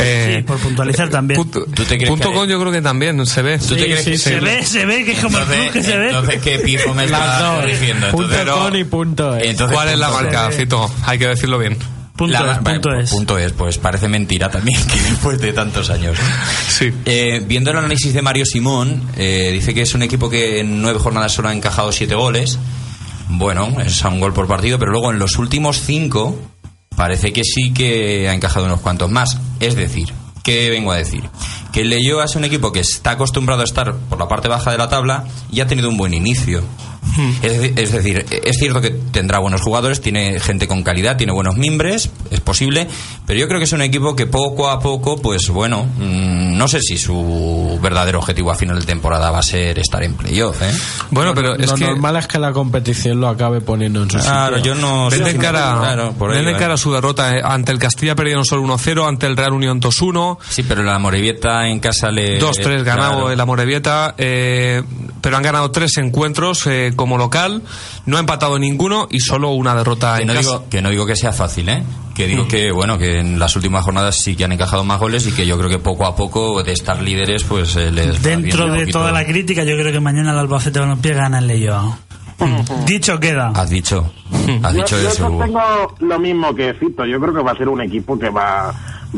[0.00, 1.40] Eh, Sí, por puntualizar también.
[1.40, 3.58] punto, ¿Tú te crees punto que- com yo creo que también se ve.
[3.58, 5.96] ¿Tú te crees que se ve, se ve que es como el club que se
[5.96, 6.06] ve.
[6.10, 7.60] entonces ¿qué pifo me está dos.
[7.60, 8.10] corrigiendo?
[8.12, 9.46] Punto Entonces, com y punto es.
[9.48, 10.88] entonces, ¿Cuál es la marca, Cito?
[11.04, 11.76] Hay que decirlo bien.
[12.16, 13.10] Punto La- es, vale, punto es.
[13.10, 16.16] punto es, pues parece mentira también que después de tantos años.
[16.68, 16.92] Sí.
[17.04, 20.80] Eh, viendo el análisis de Mario Simón, eh, dice que es un equipo que en
[20.82, 22.58] nueve jornadas solo ha encajado siete goles.
[23.30, 26.38] Bueno, es a un gol por partido, pero luego en los últimos cinco
[26.98, 29.38] parece que sí que ha encajado unos cuantos más.
[29.60, 31.30] Es decir, ¿qué vengo a decir?
[31.72, 34.72] Que el Leyoa es un equipo que está acostumbrado a estar por la parte baja
[34.72, 36.60] de la tabla y ha tenido un buen inicio.
[37.42, 41.32] Es, de- es decir, es cierto que tendrá buenos jugadores, tiene gente con calidad, tiene
[41.32, 42.86] buenos mimbres, es posible,
[43.26, 46.68] pero yo creo que es un equipo que poco a poco, pues bueno, mm, no
[46.68, 50.60] sé si su verdadero objetivo a final de temporada va a ser estar en playoff,
[50.62, 50.70] ¿eh?
[51.10, 54.18] Bueno, pero es lo que normal es que la competición lo acabe poniendo en su
[54.18, 54.74] Claro, sitio.
[54.74, 55.10] yo no...
[55.10, 56.14] Ven sí, de sí, cara, claro,
[56.58, 57.36] cara su derrota.
[57.36, 57.40] eh.
[57.44, 60.38] Ante el Castilla perdieron solo 1-0, ante el Real Unión 2-1.
[60.48, 62.40] Sí, pero la Morevieta en casa le...
[62.40, 63.30] 2-3 ganado claro.
[63.30, 64.82] el Amorebieta, eh,
[65.20, 67.62] pero han ganado tres encuentros eh, como local,
[68.04, 70.48] no ha empatado ninguno y solo una derrota Que en no, casa.
[70.50, 71.82] digo, que no digo que sea fácil, ¿eh?
[72.14, 72.48] Que digo Mm.
[72.48, 75.46] que, bueno, que en las últimas jornadas sí que han encajado más goles y que
[75.46, 78.98] yo creo que poco a poco de estar líderes, pues eh, les Dentro de poquito-
[78.98, 81.96] toda la crítica, yo creo que mañana el Albacete Balompié gana el Leyoa.
[82.86, 83.48] Dicho queda.
[83.54, 84.12] Has dicho,
[84.62, 85.26] has Yo, dicho yo eso.
[85.28, 87.04] Tengo lo mismo que Cito.
[87.06, 88.72] Yo creo que va a ser un equipo que va,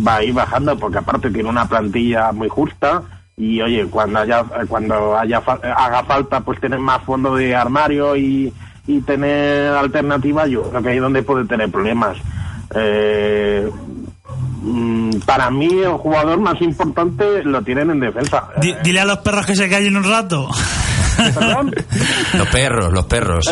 [0.07, 3.03] va a ir bajando porque aparte tiene una plantilla muy justa
[3.42, 8.14] y oye, cuando haya cuando haya fa- haga falta pues tener más fondo de armario
[8.16, 8.53] y,
[8.87, 12.18] y tener alternativa, yo creo que ahí es donde puede tener problemas.
[12.74, 13.70] Eh,
[14.62, 18.48] mm, para mí el jugador más importante lo tienen en defensa.
[18.61, 20.48] Di- dile a los perros que se callen un rato.
[22.35, 23.44] Los perros, los perros.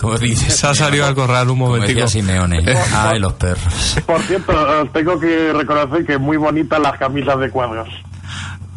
[0.00, 0.54] Como dices.
[0.56, 2.06] Se ha salido al corral un momentico.
[2.06, 2.62] Simeone.
[2.94, 3.96] Ay, los perros.
[4.06, 7.88] Por cierto, os tengo que reconocer que muy bonitas las camisas de cuadros.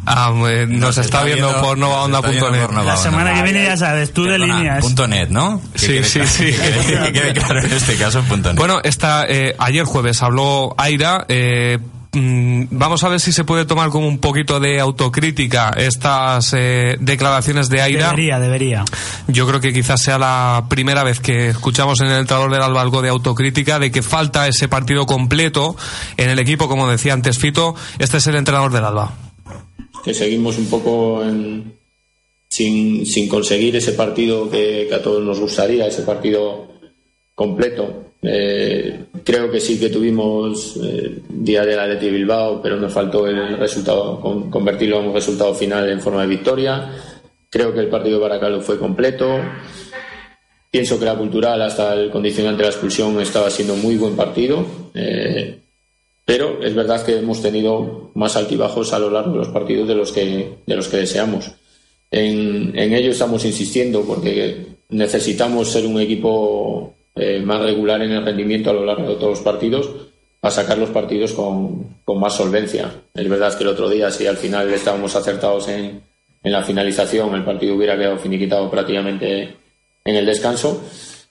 [0.06, 2.70] Ah, eh, nos, está, viendo, por novaonda.net.
[2.84, 4.82] La semana que viene ya sabes, tú de líneas.
[4.84, 5.60] Punto .net, ¿no?
[5.74, 6.44] Sí, sí, claro- sí.
[7.04, 8.58] Que quede claro en este caso punto .net.
[8.58, 11.24] Bueno, esta, eh, ayer jueves habló Aira.
[11.28, 11.78] eh,
[12.12, 16.96] mm, vamos a ver si se puede tomar como un poquito de autocrítica estas eh,
[17.00, 18.06] declaraciones de Aira.
[18.10, 18.84] Debería, debería.
[19.26, 22.82] Yo creo que quizás sea la primera vez que escuchamos en el entrador del Alba
[22.82, 25.76] algo de autocrítica, de que falta ese partido completo
[26.18, 27.74] en el equipo, como decía antes Fito.
[27.98, 29.12] Este es el entrenador del Alba.
[30.04, 31.72] Que seguimos un poco en-
[32.48, 36.68] sin, sin conseguir ese partido que, a todos nos gustaría, ese partido
[37.34, 38.02] completo.
[38.22, 43.58] Eh, creo que sí que tuvimos eh, día del Atleti Bilbao, pero nos faltó el
[43.58, 46.90] resultado, con- convertirlo en un resultado final en forma de victoria.
[47.50, 49.26] Creo que el partido de Baracaldo fue completo.
[50.70, 54.64] Pienso que la cultural, hasta el condicionante de la expulsión, estaba siendo muy buen partido.
[54.94, 55.58] Eh,
[56.24, 59.94] pero es verdad que hemos tenido más altibajos a lo largo de los partidos de
[59.94, 61.52] los que, de los que deseamos.
[62.10, 68.24] En, en ello estamos insistiendo porque necesitamos ser un equipo eh, más regular en el
[68.24, 69.90] rendimiento a lo largo de todos los partidos
[70.40, 72.92] para sacar los partidos con, con más solvencia.
[73.14, 76.02] Es verdad que el otro día, si al final estábamos acertados en,
[76.42, 79.56] en la finalización, el partido hubiera quedado finiquitado prácticamente
[80.04, 80.82] en el descanso,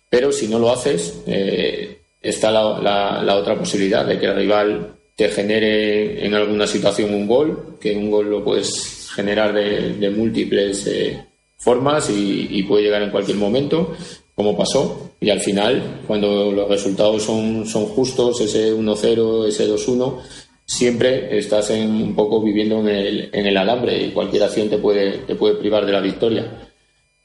[0.10, 1.93] pero si no lo haces, eh,
[2.24, 7.14] está la, la- la otra posibilidad de que el rival te genere en alguna situación
[7.14, 11.24] un gol, que un gol lo puedes generar de, múltiples eh,
[11.58, 13.94] formas y, puede llegar en cualquier momento,
[14.34, 15.12] como pasó.
[15.20, 20.20] Y al final, cuando los resultados son, son justos, ese 1-0, ese 2-1,
[20.66, 25.20] siempre estás en, un poco viviendo en el, en el alambre y cualquier acción puede,
[25.20, 26.73] te puede privar de la victoria.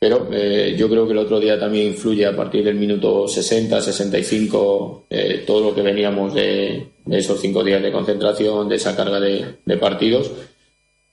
[0.01, 3.81] Pero eh, yo creo que el otro día también influye a partir del minuto 60,
[3.81, 8.95] 65, eh, todo lo que veníamos de, de esos cinco días de concentración, de esa
[8.95, 10.31] carga de, partidos.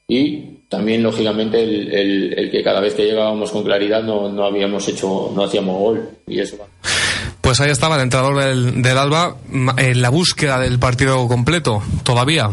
[0.08, 0.38] Y
[0.70, 4.88] también, lógicamente, el, el- el que cada vez que llegábamos con claridad no, no habíamos
[4.88, 6.10] hecho, no hacíamos gol.
[6.28, 6.58] Y eso
[7.46, 9.36] Pues ahí estaba el entrenador del, del Alba
[9.78, 12.50] en la búsqueda del partido completo, todavía.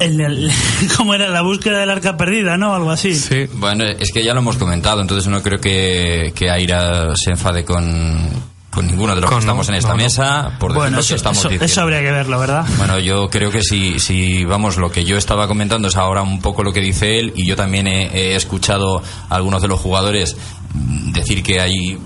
[0.00, 0.52] El, el-
[0.98, 1.28] ¿Cómo era?
[1.30, 2.74] La búsqueda del arca perdida, ¿no?
[2.74, 3.14] Algo así.
[3.14, 3.46] Sí.
[3.54, 7.64] Bueno, es que ya lo hemos comentado, entonces no creo que, que Aira se enfade
[7.64, 8.28] con,
[8.70, 10.02] con ninguno de los Con- que estamos en esta no, no.
[10.04, 11.64] mesa por decir Bueno, eso, que estamos eso- diciendo.
[11.64, 12.66] eso habría que verlo, ¿verdad?
[12.76, 16.42] Bueno, yo creo que si, si, vamos, lo que yo estaba comentando es ahora un
[16.42, 19.80] poco lo que dice él y yo también he, he escuchado a algunos de los
[19.80, 20.36] jugadores
[21.14, 21.98] decir que hay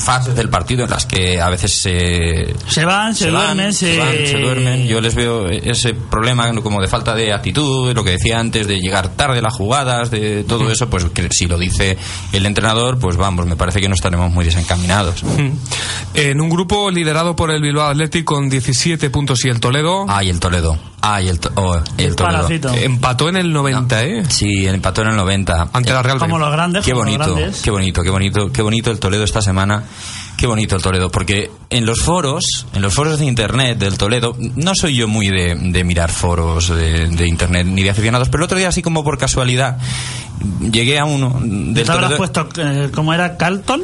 [0.00, 3.98] fases del partido en las que a veces se, Se van, se, van, duermen, se...
[3.98, 4.86] van, se duermen.
[4.86, 8.78] Yo les veo ese problema como de falta de actitud, lo que decía antes, de
[8.78, 11.96] llegar tarde a las jugadas, de todo eso, pues que si lo dice
[12.32, 15.22] el entrenador, pues vamos, me parece que no estaremos muy desencaminados.
[15.22, 15.50] Mm.
[16.14, 20.06] En un grupo liderado por el Bilbao Athletic con 17 puntos y el Toledo.
[20.08, 20.76] Ay, el Toledo.
[21.00, 22.16] Ay, el, to- oh, el Toledo.
[22.38, 22.74] Paracito.
[22.74, 24.24] Empató en el 90, ¿eh?
[24.28, 25.68] Sí, empató en el 90.
[25.72, 27.62] Ante la Real Como los grandes, Qué bonito, grandes.
[27.62, 29.84] qué bonito, qué bonito, qué bonito el Toledo esta semana.
[30.40, 34.34] Qué bonito el Toledo, porque en los foros, en los foros de internet del Toledo,
[34.56, 38.42] no soy yo muy de, de mirar foros de, de internet ni de aficionados, pero
[38.42, 39.76] el otro día así como por casualidad
[40.72, 42.16] llegué a uno del ¿Te habrás Toledo.
[42.16, 43.82] puesto, eh, cómo era, Carlton?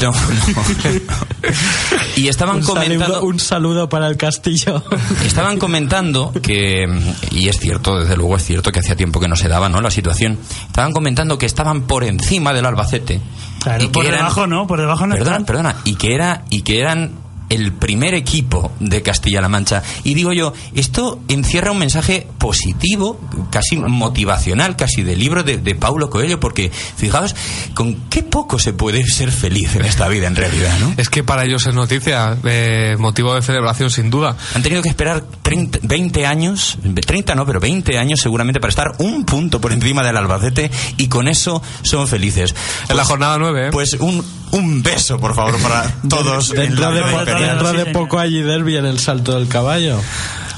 [0.00, 0.16] No, no.
[2.16, 4.82] y estaban Un comentando saludo, un saludo para el castillo.
[5.26, 6.86] Estaban comentando que,
[7.32, 9.82] y es cierto, desde luego es cierto que hacía tiempo que no se daba, ¿no?
[9.82, 10.38] La situación.
[10.66, 13.20] Estaban comentando que estaban por encima del Albacete.
[13.68, 15.44] Claro, y que por eran- debajo no, por debajo no Perdona, están.
[15.46, 17.12] perdona, y que era, y que eran
[17.48, 19.82] el primer equipo de Castilla-La Mancha.
[20.04, 23.20] Y digo yo, esto encierra un mensaje positivo,
[23.50, 27.34] casi motivacional, casi del libro de, de Paulo Coelho, porque fijaos
[27.74, 30.94] con qué poco se puede ser feliz en esta vida en realidad, ¿no?
[30.96, 34.36] Es que para ellos es noticia, eh, motivo de celebración sin duda.
[34.54, 38.92] Han tenido que esperar 30, 20 años, 30 no, pero 20 años seguramente para estar
[38.98, 42.54] un punto por encima del Albacete y con eso son felices.
[42.88, 43.70] En la jornada 9, ¿eh?
[43.72, 46.52] Pues un, un beso, por favor, para todos.
[46.54, 47.02] en la de.
[47.46, 50.00] Dentro Sí, de poco allí derby en el salto del caballo.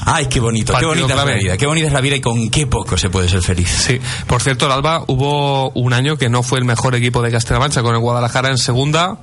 [0.06, 1.32] Ay, qué bonito, qué bonita es clave.
[1.32, 3.68] la vida, qué bonita es la vida y con qué poco se puede ser feliz.
[3.68, 7.30] Sí, por cierto, el Alba hubo un año que no fue el mejor equipo de
[7.30, 9.18] Castilla-La Mancha con el Guadalajara en segunda,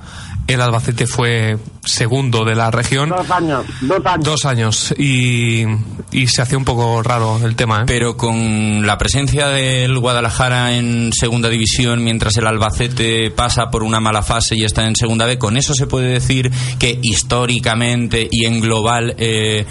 [0.48, 3.10] el Albacete fue segundo de la región.
[3.10, 4.24] Dos años, dos años.
[4.24, 5.64] Dos años y,
[6.10, 7.84] y se hacía un poco raro el tema, ¿eh?
[7.86, 14.00] Pero con la presencia del Guadalajara en segunda división, mientras el Albacete pasa por una
[14.00, 18.46] mala fase y está en segunda B, con eso se puede decir que históricamente y
[18.46, 19.66] en global eh,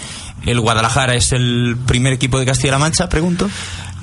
[0.46, 3.50] el Guadalajara es el primer equipo de Castilla-La Mancha, pregunto.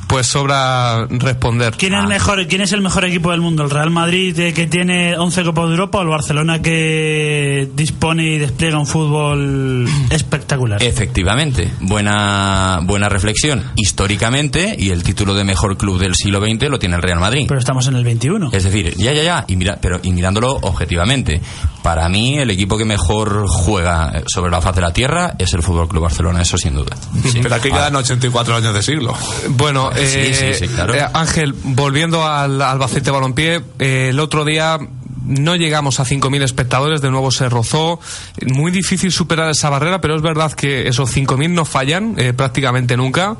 [0.08, 1.74] Pues sobra responder.
[1.78, 3.64] ¿Quién es, el mejor, ¿Quién es el mejor equipo del mundo?
[3.64, 8.24] ¿El Real Madrid eh, que tiene 11 Copas de Europa o el Barcelona que dispone
[8.24, 10.82] y despliega un fútbol espectacular?
[10.84, 13.64] Efectivamente, buena, buena reflexión.
[13.76, 17.45] Históricamente, y el título de mejor club del siglo XX lo tiene el Real Madrid.
[17.47, 18.49] Pero estamos en el 21.
[18.53, 21.41] Es decir, ya, ya, ya, y mira, pero y mirándolo objetivamente,
[21.82, 25.64] para mí el equipo que mejor juega sobre la faz de la tierra es el
[25.64, 26.95] Fútbol Club Barcelona, eso sin duda.
[27.32, 27.39] Sí.
[27.41, 29.14] Pero aquí quedan 84 años de siglo.
[29.49, 30.93] Bueno, Sí, eh, sí, sí, claro.
[30.93, 34.80] eh, Ángel, volviendo al Albacete Balompié, el otro día
[35.26, 38.00] no llegamos a 5.000 espectadores, de nuevo se rozó.
[38.46, 42.96] Muy difícil superar esa barrera, pero es verdad que esos 5.000 no fallan eh, prácticamente
[42.96, 43.36] nunca.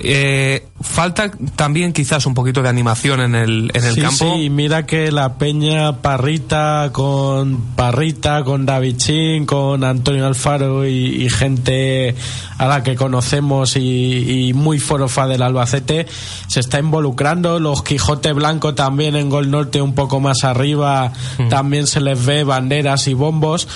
[0.00, 4.34] Eh, falta también quizás un poquito de animación en el, en el sí, campo.
[4.36, 11.24] Sí, mira que la Peña Parrita con Parrita, con David Chin, con Antonio Alfaro y,
[11.24, 12.14] y gente
[12.58, 16.06] a la que conocemos y, y muy forofa del Albacete
[16.46, 17.58] se está involucrando.
[17.58, 21.12] Los Quijote Blanco también en Gol Norte un poco más arriba
[21.48, 23.68] también se les ve banderas y bombos.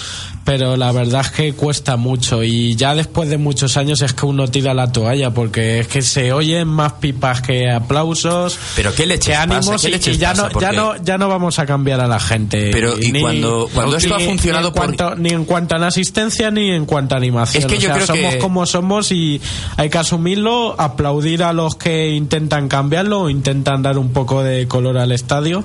[0.45, 4.27] Pero la verdad es que cuesta mucho y ya después de muchos años es que
[4.27, 8.59] uno tira la toalla porque es que se oyen más pipas que aplausos.
[8.75, 11.67] Pero qué pasa, ánimos qué y- ya pasa, no, ya no ya no vamos a
[11.67, 12.71] cambiar a la gente.
[12.73, 15.79] Pero, y cuando- cuando esto ha funcionado ni en, por- cuanto, ni en cuanto a
[15.79, 18.39] la asistencia ni en cuanto a animación Es que O yo sea, creo somos que-
[18.39, 19.41] como somos y
[19.77, 24.67] hay que asumirlo aplaudir a los que intentan cambiarlo o intentan dar un poco de
[24.67, 25.63] color al estadio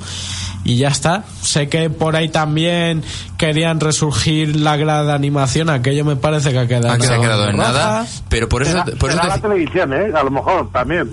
[0.66, 3.03] y ya está sé que por ahí también
[3.38, 7.49] querían resurgir la grada de animación aquello me parece que ha quedado, Ah, ha quedado
[7.49, 10.11] en nada, pero por eso, Será, por eso será te- la televisión, ¿eh?
[10.13, 11.09] A lo mejor también.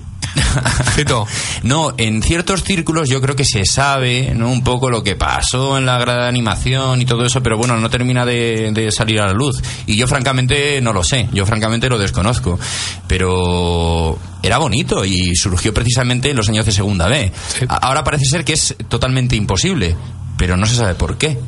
[1.62, 4.50] No, en ciertos círculos yo creo que se sabe ¿no?
[4.50, 7.76] un poco lo que pasó en la grada de animación y todo eso, pero bueno,
[7.76, 9.62] no termina de, de salir a la luz.
[9.86, 12.59] Y yo francamente no lo sé, yo francamente lo desconozco.
[13.07, 17.32] Pero era bonito y surgió precisamente en los años de Segunda B.
[17.68, 19.96] Ahora parece ser que es totalmente imposible,
[20.36, 21.38] pero no se sabe por qué.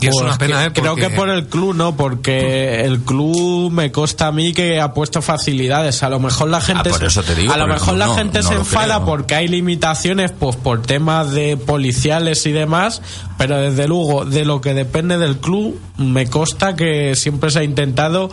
[0.00, 0.72] Y es una pena, ¿eh?
[0.72, 1.96] Creo Porque- que por el club, ¿no?
[1.96, 6.02] Porque el club me consta a mí que ha puesto facilidades.
[6.02, 6.88] A lo mejor la gente.
[6.88, 8.96] Ah, por se- eso te digo, a lo mejor la no, gente no se enfada
[8.96, 9.04] creo.
[9.06, 13.02] porque hay limitaciones, pues por temas de policiales y demás.
[13.38, 17.64] Pero desde luego, de lo que depende del club, me consta que siempre se ha
[17.64, 18.30] intentado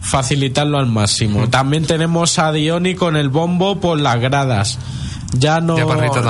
[0.00, 1.48] facilitarlo al máximo.
[1.48, 4.78] También tenemos a Dioni con el bombo por las gradas.
[5.32, 5.76] Ya no,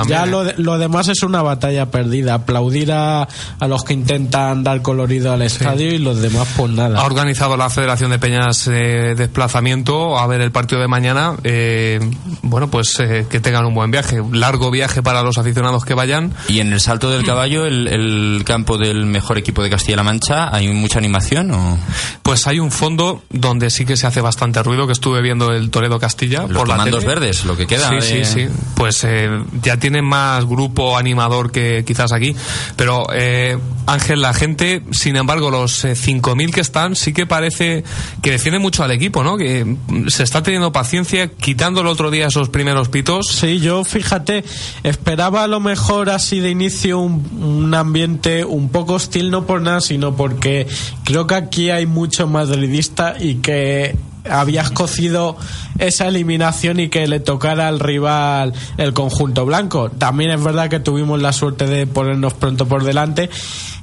[0.07, 0.27] ya ¿eh?
[0.27, 2.35] lo, de- lo demás es una batalla perdida.
[2.35, 3.23] Aplaudir a,
[3.59, 6.99] a los que intentan dar colorido al estadio y los demás pues nada.
[6.99, 11.35] Ha organizado la Federación de Peñas eh, desplazamiento a ver el partido de mañana.
[11.43, 11.99] Eh,
[12.43, 14.21] bueno, pues eh, que tengan un buen viaje.
[14.31, 16.33] Largo viaje para los aficionados que vayan.
[16.47, 20.55] Y en el salto del caballo, el, el campo del mejor equipo de Castilla-La Mancha,
[20.55, 21.77] ¿hay mucha animación o...?
[22.23, 25.69] Pues hay un fondo donde sí que se hace bastante ruido, que estuve viendo el
[25.69, 26.43] Toledo Castilla.
[26.47, 26.99] Los por la tele.
[27.05, 28.47] verdes, lo que queda Sí, de- sí, sí.
[28.75, 29.29] Pues eh,
[29.61, 32.35] ya tiene más grupo animador que quizás aquí.
[32.75, 37.83] Pero eh, Ángel, la gente, sin embargo, los eh, 5.000 que están, sí que parece
[38.21, 39.37] que defiende mucho al equipo, ¿no?
[39.37, 43.27] Que mm, se está teniendo paciencia, quitando el otro día esos primeros pitos.
[43.27, 44.43] Sí, yo fíjate,
[44.83, 49.61] esperaba a lo mejor así de inicio un, un ambiente un poco hostil, no por
[49.61, 50.67] nada, sino porque
[51.03, 53.95] creo que aquí hay mucho madridista y que
[54.29, 55.37] habías cocido
[55.81, 59.89] esa eliminación y que le tocara al rival el conjunto blanco.
[59.89, 63.29] También es verdad que tuvimos la suerte de ponernos pronto por delante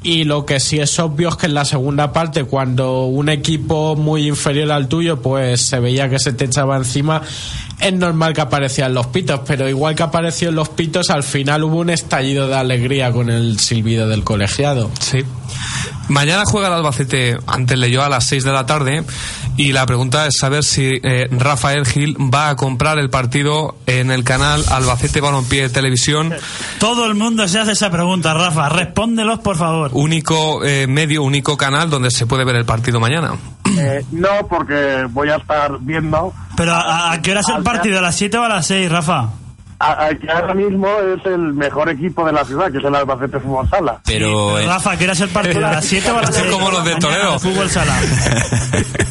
[0.03, 3.97] y lo que sí es obvio es que en la segunda parte cuando un equipo
[3.97, 7.23] muy inferior al tuyo pues se veía que se te echaba encima
[7.81, 11.79] es normal que aparecían los pitos pero igual que aparecieron los pitos al final hubo
[11.79, 15.25] un estallido de alegría con el silbido del colegiado Sí.
[16.09, 19.05] Mañana juega el Albacete ante el Leyoa a las 6 de la tarde
[19.59, 24.11] y la pregunta es saber si eh, Rafael Gil va a comprar el partido en
[24.11, 26.33] el canal Albacete Balompié Televisión.
[26.79, 28.69] Todo el mundo se hace esa pregunta, Rafa.
[28.69, 29.91] Respóndelos, por favor.
[29.95, 33.33] Único eh, medio, único canal donde se puede ver el partido mañana.
[33.77, 36.33] Eh, no, porque voy a estar viendo.
[36.57, 37.99] Pero ¿a, a qué hora es el partido?
[37.99, 39.29] ¿A las 7 o a las 6, Rafa?
[40.21, 43.69] Que ahora mismo es el mejor equipo de la ciudad, que es el Albacete Fútbol
[43.71, 44.01] Sala.
[44.05, 44.59] Pero...
[44.59, 45.65] eh, Rafa, ¿a qué hora es el partido?
[45.65, 46.51] ¿A las 7 o a las 6?
[46.51, 47.39] Como los de Toledo.
[47.39, 47.95] Fútbol sala.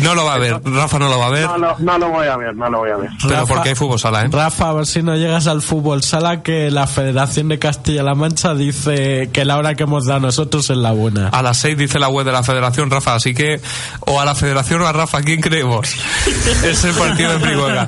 [0.00, 2.08] No lo va a ver, Rafa no lo va a ver, No, no, no lo
[2.10, 3.10] voy a ver, no lo voy a ver.
[3.22, 4.28] pero Rafa- porque hay fútbol sala, ¿eh?
[4.30, 8.54] Rafa, a ver si no llegas al fútbol sala que la Federación de Castilla-La Mancha
[8.54, 11.28] dice que la hora que hemos dado nosotros es la buena.
[11.28, 13.60] A las 6 dice la web de la Federación, Rafa, así que
[14.00, 15.88] o a la Federación o a Rafa, ¿quién creemos?
[16.64, 17.86] es el partido en Brihuega.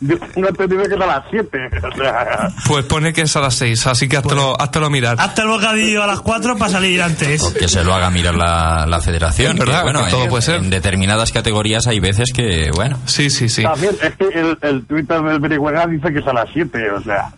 [0.00, 1.58] Yo tengo entendido que es a las 7.
[1.92, 5.16] O sea, Pues pone que es a las 6, así que háztelo, háztelo mirar.
[5.20, 7.42] Hazte el bocadillo a las 4 para salir antes.
[7.58, 9.56] Que se lo haga mirar la, la federación.
[9.56, 10.54] Verdad, que, bueno, bueno, todo en, puede ser.
[10.56, 12.98] en determinadas categorías hay veces que, bueno.
[13.06, 13.62] Sí, sí, sí.
[13.62, 17.02] También, es que el, el Twitter del Brihuega dice que es a las 7, o
[17.02, 17.32] sea.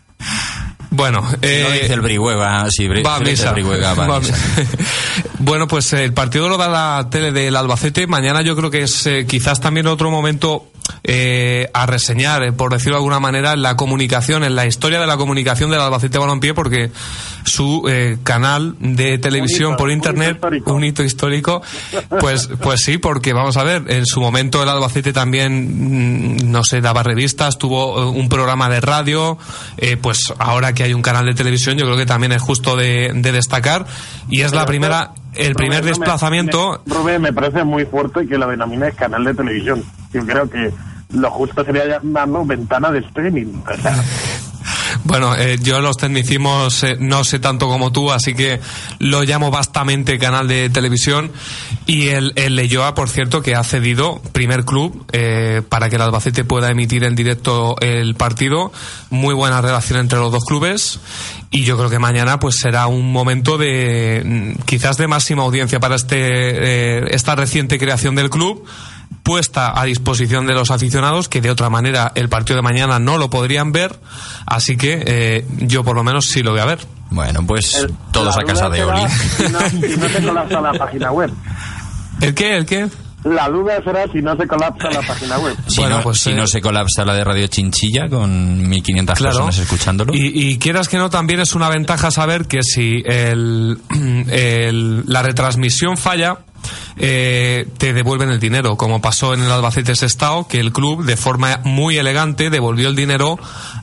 [0.91, 3.49] Bueno, Si no eh, dice el Brihuega, si Bri- va a si dice misa.
[3.49, 4.33] el Brihuega, va a Va a misa.
[4.57, 4.71] misa.
[5.41, 8.07] bueno, pues eh, el partido lo da la tele del Albacete.
[8.07, 10.71] Mañana yo creo que es eh, quizás también otro momento
[11.05, 15.01] eh, a reseñar, eh, por decirlo de alguna manera, en la comunicación, en la historia
[15.01, 16.91] de la comunicación del Albacete Balompié, porque
[17.47, 21.63] su eh, canal de televisión hito, por un hito internet, un hito histórico,
[22.21, 26.65] pues, pues sí, porque vamos a ver, en su momento el Albacete también, mm, no
[26.65, 29.39] sé, daba revistas, tuvo eh, un programa de radio,
[29.79, 32.77] eh, pues ahora que hay un canal de televisión, yo creo que también es justo
[32.77, 33.87] de, de destacar,
[34.29, 36.83] y es la primera, el primer Rubén, no me- desplazamiento.
[36.87, 39.85] me- Rubén, me parece muy fuerte que la denomines canal de televisión.
[40.13, 40.73] Yo creo que
[41.13, 43.63] lo justo sería llamarlo ventana de streaming.
[43.67, 43.95] O sea,
[45.07, 48.61] Bueno, eh, yo los tecnicismos eh, no sé tanto como tú, así que
[48.99, 51.31] lo llamo vastamente canal de televisión.
[51.87, 56.03] Y el, el Leyoa, por cierto, que ha cedido primer club eh, para que el
[56.03, 58.73] Albacete pueda emitir en directo el partido.
[59.11, 60.99] Muy buena relación entre los dos clubes.
[61.53, 65.79] Y yo creo que mañana pues será un momento de mm, quizás de máxima audiencia
[65.79, 68.67] para este eh, esta reciente creación del club
[69.23, 73.19] puesta a disposición de los aficionados que de otra manera el partido de mañana no
[73.19, 73.99] lo podrían ver
[74.47, 76.79] así que eh, yo por lo menos sí lo voy a ver
[77.11, 79.01] Bueno, pues el- todos a casa de Oli.
[79.37, 81.31] Si no, si no se colapsa la página web.
[82.21, 82.57] ¿el qué?
[82.57, 82.89] ¿el qué?
[83.25, 85.57] La duda será si no se colapsa la página web.
[85.67, 89.19] Si, Bueno, no, pues, si eh, no se colapsa la de Radio Chinchilla con 1500
[89.19, 89.33] Claro.
[89.35, 90.15] personas escuchándolo.
[90.15, 93.79] Y, y quieras que no, también es una ventaja saber que si el,
[94.31, 96.37] el- la retransmisión falla,
[96.97, 101.17] eh, te devuelven el dinero, como pasó en el Albacete Sestao, que el club, de
[101.17, 103.39] forma muy elegante, devolvió el dinero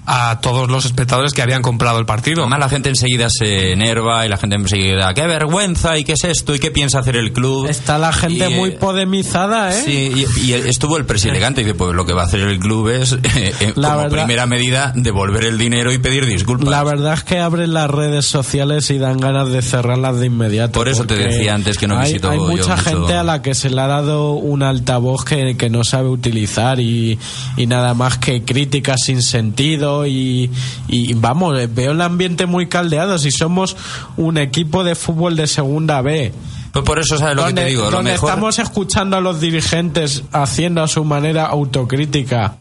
[0.06, 2.42] a todos los espectadores que habían comprado el partido.
[2.42, 6.24] Además la gente enseguida se enerva y la gente enseguida, qué vergüenza y qué es
[6.26, 7.68] esto y qué piensa hacer el club.
[7.68, 9.82] Está la gente Y, eh, muy podemizada, ¿eh?
[9.86, 12.60] Sí, y, y estuvo el presidente y dice, pues lo que va a hacer el
[12.60, 16.70] club es, eh, eh, La como verdad- primera medida, devolver el dinero y pedir disculpas.
[16.70, 20.74] La verdad es que abren las redes sociales y dan ganas de cerrarlas de inmediato.
[20.74, 23.24] Por eso te decía antes que no hay, visito Hay yo mucha mucho- gente a
[23.24, 27.18] la que se le ha dado un altavoz que, que no sabe utilizar y,
[27.58, 30.50] y nada más que críticas sin sentido y,
[30.88, 33.18] y vamos, eh, veo el ambiente muy caldeado.
[33.18, 33.76] Si somos
[34.18, 36.34] un equipo de fútbol de segunda B.
[36.72, 38.30] Pues por eso sabes lo que te digo, lo donde mejor...
[38.30, 42.58] estamos escuchando a los dirigentes haciendo a su manera autocrítica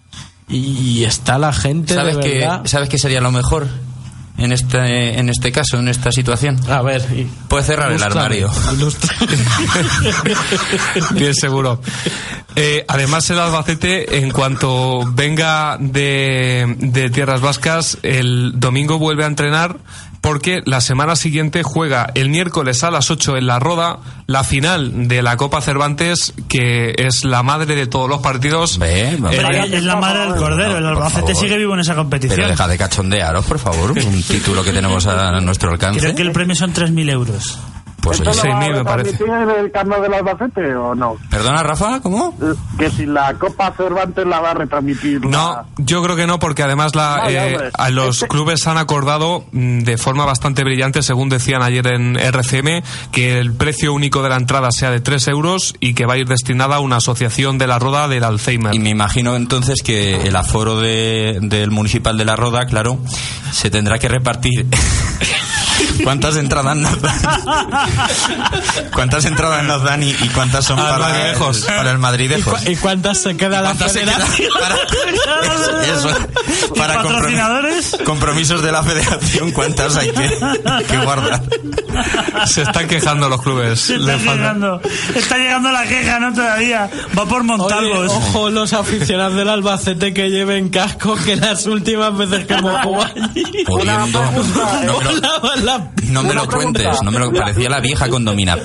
[0.48, 2.60] y, está la gente ¿Sabes de verdad.
[2.66, 3.68] ¿Sabes qué sería lo mejor
[4.38, 6.58] en este, en este caso, en esta situación?
[6.70, 8.50] A ver, y- Puedes cerrar el armario.
[11.12, 11.80] Bien seguro.
[12.56, 19.28] Eh, además, el Albacete, en cuanto venga de, de Tierras Vascas, el domingo vuelve a
[19.28, 19.78] entrenar
[20.22, 25.08] porque la semana siguiente juega el miércoles a las 8 en la Roda la final
[25.08, 28.78] de la Copa Cervantes, que es la madre de todos los partidos.
[28.78, 29.10] Ve.
[29.10, 29.18] Eh,
[29.72, 30.78] es la madre del cordero.
[30.78, 31.36] El por Albacete favor.
[31.36, 32.36] sigue vivo en esa competición.
[32.36, 36.00] Pero deja de cachondearos, por favor, un título que tenemos a nuestro alcance.
[36.00, 37.58] Creo que el premio son 3.000 euros.
[38.02, 39.10] Pues ¿Esto oye, lo va a 6.000 me parece.
[39.12, 41.16] retransmitir el canal del Albacete o no?
[41.30, 42.00] ¿Perdona, Rafa?
[42.00, 42.34] ¿Cómo?
[42.78, 45.24] Que si la Copa Cervantes la va a retransmitir.
[45.24, 48.76] No, la- yo creo que no, porque además la, eh, a los Este- clubes han
[48.78, 52.82] acordado mm, de forma bastante brillante, según decían ayer en RCM,
[53.12, 56.18] que el precio único de la entrada sea de 3 euros y que va a
[56.18, 58.74] ir destinada a una asociación de la Roda del Alzheimer.
[58.74, 62.98] Y me imagino entonces que el aforo de- del municipal de la Roda, claro,
[63.52, 64.66] se tendrá que repartir.
[66.04, 67.20] ¿Cuántas entradas nos dan?
[68.94, 71.60] ¿Cuántas entradas nos dan y, y cuántas son Al para el, Madridejos.
[71.62, 72.60] para el ¿Y, Madridejos?
[72.62, 74.50] cu- y cuántas se queda la ¿Cuántas se quedan federación?
[74.60, 74.74] para,
[75.84, 76.28] eso, eso,
[76.74, 77.96] ¿Y para patrocinadores?
[78.04, 79.52] compromisos de la federación?
[79.52, 80.38] ¿Cuántas hay que,
[80.88, 81.42] que guardar?
[82.46, 83.80] Se están quejando los clubes.
[83.80, 84.80] Se Le está falta- llegando,
[85.14, 86.32] está llegando la queja, ¿no?
[86.32, 86.90] Todavía.
[87.18, 88.10] Va por Oye, Montalvos.
[88.12, 93.12] ojo los aficionados del Albacete que lleven casco que las últimas veces que hemos jugado
[93.14, 93.44] allí.
[93.68, 94.22] Oliendo.
[94.22, 96.80] No lo, Volaban la- no me lo pregunta.
[96.82, 98.56] cuentes, no me lo parecía la vieja condomina.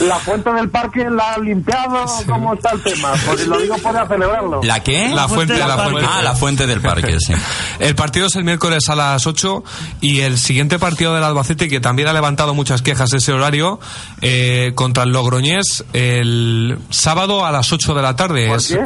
[0.00, 2.04] ¿La fuente del parque la ha limpiado?
[2.26, 3.12] ¿Cómo está el tema?
[3.26, 4.60] Porque lo digo para celebrarlo.
[4.62, 5.08] ¿La qué?
[5.14, 6.08] La fuente, la fuente.
[6.10, 7.32] Ah, la fuente del parque, sí.
[7.78, 9.64] El partido es el miércoles a las 8
[10.00, 13.80] y el siguiente partido del Albacete, que también ha levantado muchas quejas ese horario,
[14.20, 18.48] eh, contra el Logroñés, el sábado a las 8 de la tarde.
[18.48, 18.80] ¿Por Es- qué?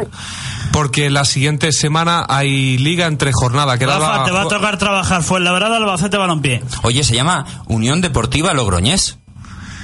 [0.72, 3.78] Porque la siguiente semana hay liga entre jornada.
[3.78, 5.22] Que era Rafa, la- te va a tocar trabajar.
[5.22, 6.62] Fue la verdad Albacete Balompié.
[6.82, 9.18] Oye, se llama Unión Deportiva Logroñés.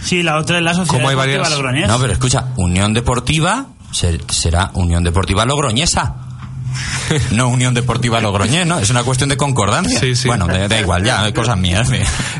[0.04, 1.88] Sí, la otra es la Sociedad Como hay Deportiva varias- Logroñés.
[1.88, 6.16] No, pero escucha, Unión Deportiva ser- será Unión Deportiva Logroñesa.
[7.32, 8.78] No Unión Deportiva Logroñés, ¿no?
[8.78, 10.00] Es una cuestión de concordancia.
[10.00, 10.26] Sí, sí.
[10.28, 11.88] Bueno, da, da igual, ya, cosas mías.
[11.88, 11.96] sí.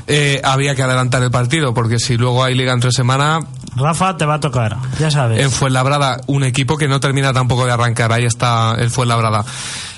[0.06, 3.40] eh, habría que adelantar el partido, porque si luego hay liga entre semana,
[3.76, 5.40] Rafa, te va a tocar, ya sabes.
[5.40, 8.12] En Fuenlabrada, un equipo que no termina tampoco de arrancar.
[8.12, 9.44] Ahí está el Fuenlabrada.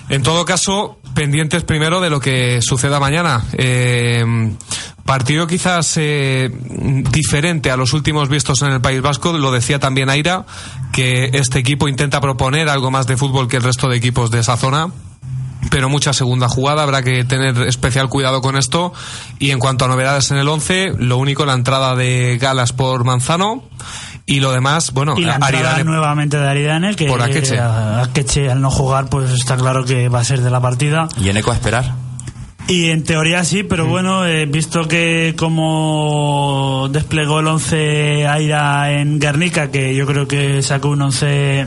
[0.09, 3.43] En todo caso, pendientes primero de lo que suceda mañana.
[3.55, 4.25] Eh,
[5.05, 6.51] partido quizás eh,
[7.11, 9.33] diferente a los últimos vistos en el País Vasco.
[9.33, 10.45] Lo decía también Aira,
[10.93, 14.41] que este equipo intenta proponer algo más de fútbol que el resto de equipos de
[14.41, 14.91] esa zona
[15.75, 18.93] pero mucha segunda jugada, habrá que tener especial cuidado con esto.
[19.41, 23.03] Y en cuanto a novedades en el 11, lo único, la entrada de Galas por
[23.03, 23.65] Manzano.
[24.25, 27.59] Y lo demás, bueno, y la entrada Aridane nuevamente de Aridane, que Por Akeche.
[27.59, 31.09] Akeche, al no jugar, pues está claro que va a ser de la partida.
[31.21, 32.04] ¿Y Eneco a esperar?
[32.67, 39.19] Y en teoría sí, pero bueno, he visto que como desplegó el 11 Aira en
[39.21, 41.67] Guernica, que yo creo que sacó un 11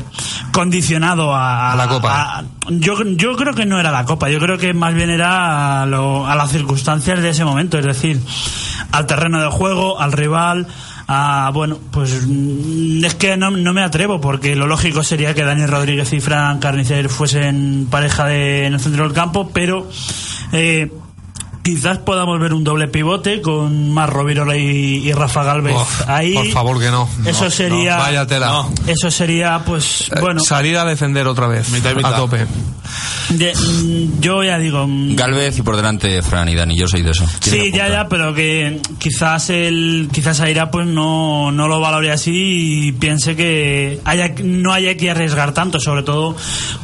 [0.51, 2.39] condicionado a, A la Copa.
[2.39, 5.83] a- yo, yo creo que no era la Copa, yo creo que más bien era
[5.83, 8.19] a, lo- a las circunstancias de ese momento, es decir,
[8.91, 10.65] al terreno de juego, al rival.
[11.09, 15.43] A, bueno, pues mm, es que no, no me atrevo porque lo lógico sería que
[15.43, 19.89] Daniel Rodríguez y Fran Carnicer fuesen pareja de, en el centro del campo, pero
[20.51, 20.91] eh,
[21.63, 26.33] quizás podamos ver un doble pivote con más Rovirola y, y Rafa Galvez Uf, ahí.
[26.33, 27.09] Por favor que no.
[27.25, 27.95] Eso No, sería.
[27.97, 28.65] no, vaya tela.
[28.87, 30.39] Eso sería, pues, Eh, bueno.
[30.39, 31.69] Salir a defender otra vez.
[31.71, 32.13] Mitad y mitad.
[32.13, 32.45] A tope.
[33.29, 34.87] de- mm, yo ya digo.
[34.87, 37.25] mm, Galvez y por delante Fran y Dani, yo soy de eso.
[37.41, 42.87] Sí, ya, ya, pero que quizás el quizás Aira pues no, no lo valore así
[42.87, 46.33] y piense que haya, no haya que arriesgar tanto, sobre todo,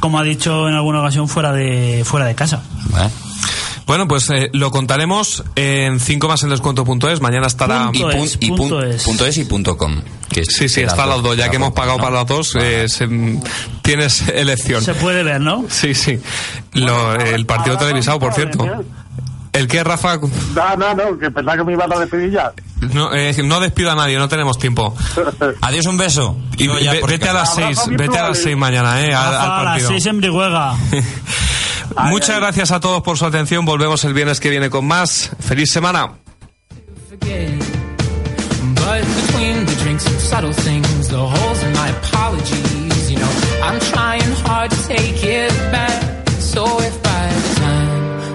[0.02, 2.62] como ha dicho en alguna ocasión, fuera de fuera de casa.
[2.98, 3.10] ¿Eh?
[3.86, 7.20] Bueno, pues eh, lo contaremos en 5 más en descuento.es.
[7.22, 7.90] Mañana estará.
[7.94, 9.04] Y, Punto pun- es, y pun- punto es.
[9.04, 10.02] punto es y punto com.
[10.30, 11.36] que es Sí, sí, está las dos.
[11.36, 12.04] Ya que las hemos pagado ¿no?
[12.04, 13.10] para las dos, eh, se-
[13.82, 14.84] tienes elección.
[14.84, 15.66] Se puede ver, ¿no?
[15.70, 16.20] Sí, sí.
[16.74, 18.66] Lo- el partido televisado, por cierto.
[19.52, 20.18] ¿El que Rafa?
[20.18, 22.52] No, no, no, que pensaba que me iban a despedir ya.
[22.94, 24.96] No, eh, no despido a nadie, no tenemos tiempo.
[25.62, 26.36] Adiós, un beso.
[26.58, 28.42] Y Yo ya vete a las Abrazo seis, virtual, vete a las eh.
[28.46, 29.90] seis mañana, eh, al, al Rafa, a las partido.
[29.90, 30.76] seis en Brihuega.
[32.10, 33.66] Muchas gracias a todos por su atención.
[33.66, 35.32] Volvemos el viernes que viene con más.
[35.40, 36.12] Feliz semana.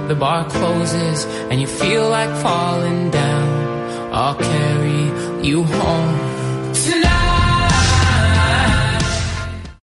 [0.08, 6.27] The bar closes and you feel like falling down, I'll carry you home